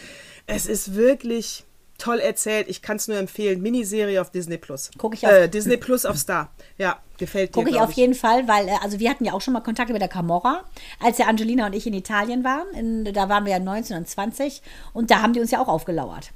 [0.46, 1.64] Es ist wirklich
[1.98, 2.68] toll erzählt.
[2.68, 3.60] Ich kann es nur empfehlen.
[3.60, 4.90] Miniserie auf Disney Plus.
[4.96, 5.32] Gucke ich auf.
[5.32, 6.50] Äh, Disney Plus auf Star.
[6.78, 7.60] Ja, gefällt dir.
[7.60, 9.90] Gucke ich auf jeden Fall, weil, äh, also wir hatten ja auch schon mal Kontakt
[9.90, 10.64] mit der Camorra,
[11.00, 12.68] als ja Angelina und ich in Italien waren.
[12.74, 14.62] In, da waren wir ja 19 und 20
[14.94, 16.30] und da haben die uns ja auch aufgelauert.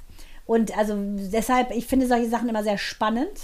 [0.45, 3.39] Und also deshalb, ich finde solche Sachen immer sehr spannend.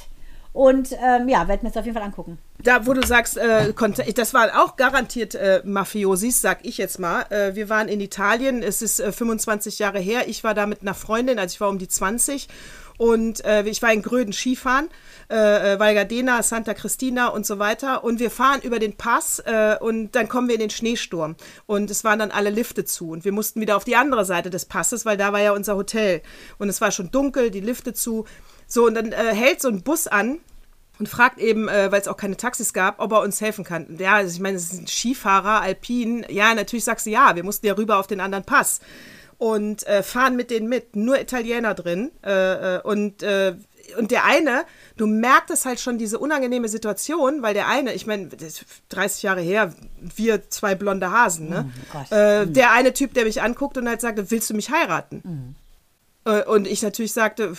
[0.59, 2.37] Und ähm, ja, werden wir es auf jeden Fall angucken.
[2.61, 3.73] Da, wo du sagst, äh,
[4.13, 7.21] das waren auch garantiert äh, Mafiosis, sag ich jetzt mal.
[7.29, 10.27] Äh, wir waren in Italien, es ist 25 äh, Jahre her.
[10.27, 12.49] Ich war da mit einer Freundin, also ich war um die 20.
[12.97, 14.89] Und äh, ich war in Gröden Skifahren,
[15.31, 18.03] äh, äh, Valgardena, Santa Cristina und so weiter.
[18.03, 19.41] Und wir fahren über den Pass
[19.79, 21.37] und dann kommen wir in den Schneesturm.
[21.67, 23.11] Und es waren dann alle Lifte zu.
[23.11, 25.77] Und wir mussten wieder auf die andere Seite des Passes, weil da war ja unser
[25.77, 26.21] Hotel.
[26.57, 28.25] Und es war schon dunkel, die Lifte zu.
[28.69, 30.39] So, und dann äh, hält so ein Bus an
[30.99, 33.97] und fragt eben, äh, weil es auch keine Taxis gab, ob er uns helfen kann.
[33.97, 36.25] Ja, also ich meine, es ist ein Skifahrer, Alpin.
[36.29, 38.79] Ja, natürlich sagst du ja, wir mussten ja rüber auf den anderen Pass.
[39.39, 42.11] Und äh, fahren mit denen mit, nur Italiener drin.
[42.23, 43.55] Äh, äh und, äh,
[43.97, 44.65] und der eine,
[44.97, 48.29] du merktest halt schon diese unangenehme Situation, weil der eine, ich meine,
[48.89, 51.71] 30 Jahre her, wir zwei blonde Hasen, ne?
[51.95, 52.45] Oh.
[52.45, 55.21] Der eine Typ, der mich anguckt und halt sagte, willst du mich heiraten?
[55.23, 55.55] Mhm.
[56.47, 57.53] Und ich natürlich sagte,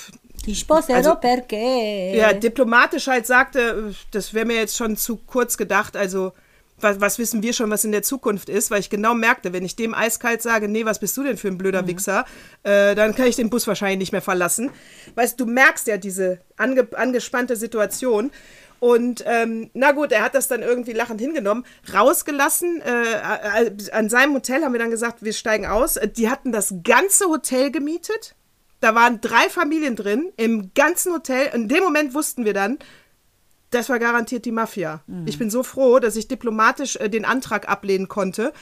[0.46, 2.14] die sposerò also, perché.
[2.14, 5.96] Ja, diplomatisch halt sagte, das wäre mir jetzt schon zu kurz gedacht.
[5.96, 6.32] Also,
[6.80, 8.70] was, was, wissen wir schon, was in der Zukunft ist?
[8.70, 11.48] Weil ich genau merkte, wenn ich dem eiskalt sage, nee, was bist du denn für
[11.48, 11.88] ein blöder mhm.
[11.88, 12.24] Wichser,
[12.62, 14.70] äh, dann kann ich den Bus wahrscheinlich nicht mehr verlassen.
[15.14, 18.30] Weißt du, merkst ja diese ange, angespannte Situation.
[18.78, 22.80] Und ähm, na gut, er hat das dann irgendwie lachend hingenommen, rausgelassen.
[22.80, 25.98] Äh, an seinem Hotel haben wir dann gesagt, wir steigen aus.
[26.16, 28.34] Die hatten das ganze Hotel gemietet
[28.80, 31.50] da waren drei Familien drin im ganzen Hotel.
[31.54, 32.78] In dem Moment wussten wir dann,
[33.70, 35.00] das war garantiert die Mafia.
[35.06, 35.26] Mhm.
[35.26, 38.52] Ich bin so froh, dass ich diplomatisch äh, den Antrag ablehnen konnte.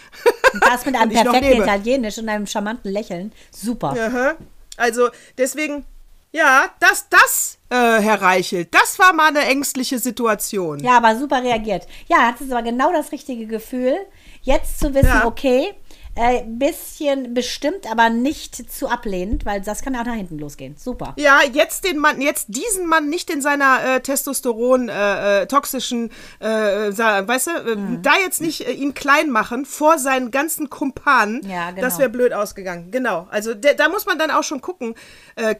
[0.52, 3.32] Und das mit einem perfekten Italienisch und einem charmanten Lächeln.
[3.50, 3.96] Super.
[3.98, 4.34] Aha.
[4.76, 5.08] Also
[5.38, 5.84] deswegen,
[6.30, 10.80] ja, das, das, äh, Herr Reichelt, das war mal eine ängstliche Situation.
[10.80, 11.86] Ja, aber super reagiert.
[12.06, 13.94] Ja, hat es aber genau das richtige Gefühl,
[14.42, 15.26] jetzt zu wissen, ja.
[15.26, 15.74] okay,
[16.20, 20.74] Äh, bisschen bestimmt, aber nicht zu ablehnend, weil das kann auch nach hinten losgehen.
[20.76, 21.14] Super.
[21.16, 26.10] Ja, jetzt den Mann, jetzt diesen Mann nicht in seiner äh, Testosteron äh, äh, toxischen,
[26.40, 28.02] äh, weißt du, Mhm.
[28.02, 31.48] da jetzt nicht ihn klein machen vor seinen ganzen Kumpanen.
[31.48, 31.82] Ja, genau.
[31.82, 32.90] Das wäre blöd ausgegangen.
[32.90, 33.28] Genau.
[33.30, 34.94] Also der, da muss man dann auch schon gucken.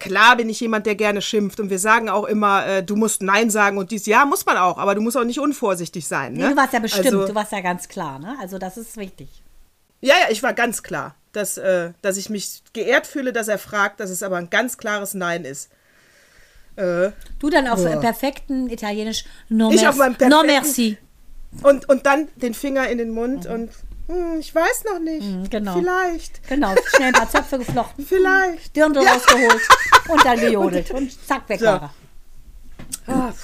[0.01, 3.49] Klar bin ich jemand, der gerne schimpft und wir sagen auch immer, du musst Nein
[3.51, 4.07] sagen und dies.
[4.07, 6.33] Ja, muss man auch, aber du musst auch nicht unvorsichtig sein.
[6.33, 6.51] Nee, Ne?
[6.51, 8.37] du warst ja bestimmt, Also, du warst ja ganz klar, ne?
[8.41, 9.29] Also das ist wichtig.
[10.01, 13.59] Ja, ja, ich war ganz klar, dass, äh, dass ich mich geehrt fühle, dass er
[13.59, 15.71] fragt, dass es aber ein ganz klares Nein ist.
[16.77, 17.97] Äh, Du dann auf Ja.
[17.99, 20.99] perfekten Italienisch No, Ich auf meinem no perfekten- merci.
[21.63, 23.71] Und, und dann den Finger in den Mund und
[24.07, 25.51] hm, ich weiß noch nicht.
[25.51, 25.75] genau.
[25.79, 26.47] Vielleicht.
[26.49, 28.75] Genau, schnell ein paar Zöpfe geflochten, Vielleicht.
[28.77, 29.61] Dirndl rausgeholt
[30.09, 30.91] und dann gejodelt.
[30.93, 31.67] Und zack, weg So.
[31.67, 31.95] war er.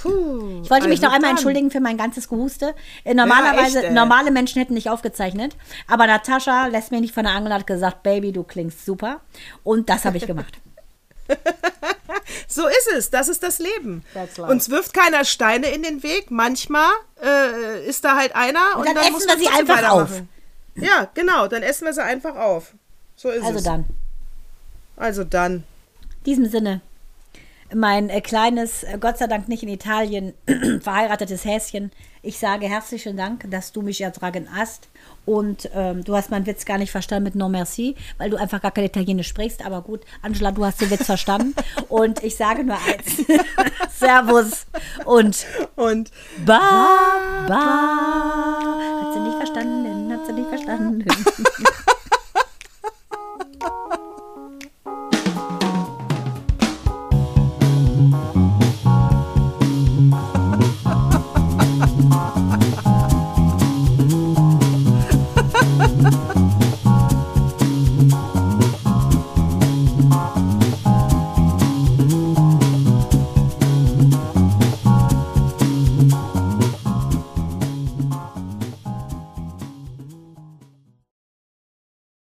[0.02, 0.60] Puh.
[0.62, 1.30] Ich wollte mich Also noch einmal dann.
[1.30, 2.74] entschuldigen für mein ganzes Gehuste.
[3.04, 3.92] Äh, Normalerweise, echt, ey.
[3.94, 5.56] normale Menschen hätten nicht aufgezeichnet.
[5.88, 9.20] Aber Natascha lässt mir nicht von der Angel und hat gesagt, Baby, du klingst super.
[9.62, 10.58] Und das habe ich gemacht.
[12.48, 13.10] So ist es.
[13.10, 14.04] Das ist das Leben.
[14.38, 16.30] Uns wirft keiner Steine in den Weg.
[16.30, 16.90] Manchmal
[17.22, 20.22] äh, ist da halt einer und, dann essen muss wir sie einfach auf.
[20.76, 21.48] Ja, genau.
[21.48, 22.72] Dann essen wir sie einfach auf.
[23.16, 23.64] So ist Also es.
[23.64, 23.84] dann,
[24.96, 25.64] Also dann.
[26.18, 26.80] in diesem Sinne,
[27.74, 30.34] mein äh, kleines, äh, Gott sei Dank nicht in Italien
[30.80, 31.90] verheiratetes Häschen.
[32.22, 34.88] Ich sage herzlichen Dank, dass du mich ertragen hast.
[35.26, 38.62] Und ähm, du hast meinen Witz gar nicht verstanden mit No Merci, weil du einfach
[38.62, 39.64] gar kein Italienisch sprichst.
[39.64, 41.54] Aber gut, Angela, du hast den Witz verstanden.
[41.88, 43.18] Und ich sage nur eins.
[43.98, 44.66] Servus
[45.04, 45.46] und
[45.76, 46.10] Und
[46.44, 49.02] Ba, ba.
[49.02, 51.04] Hat sie nicht verstanden, hat sie nicht verstanden.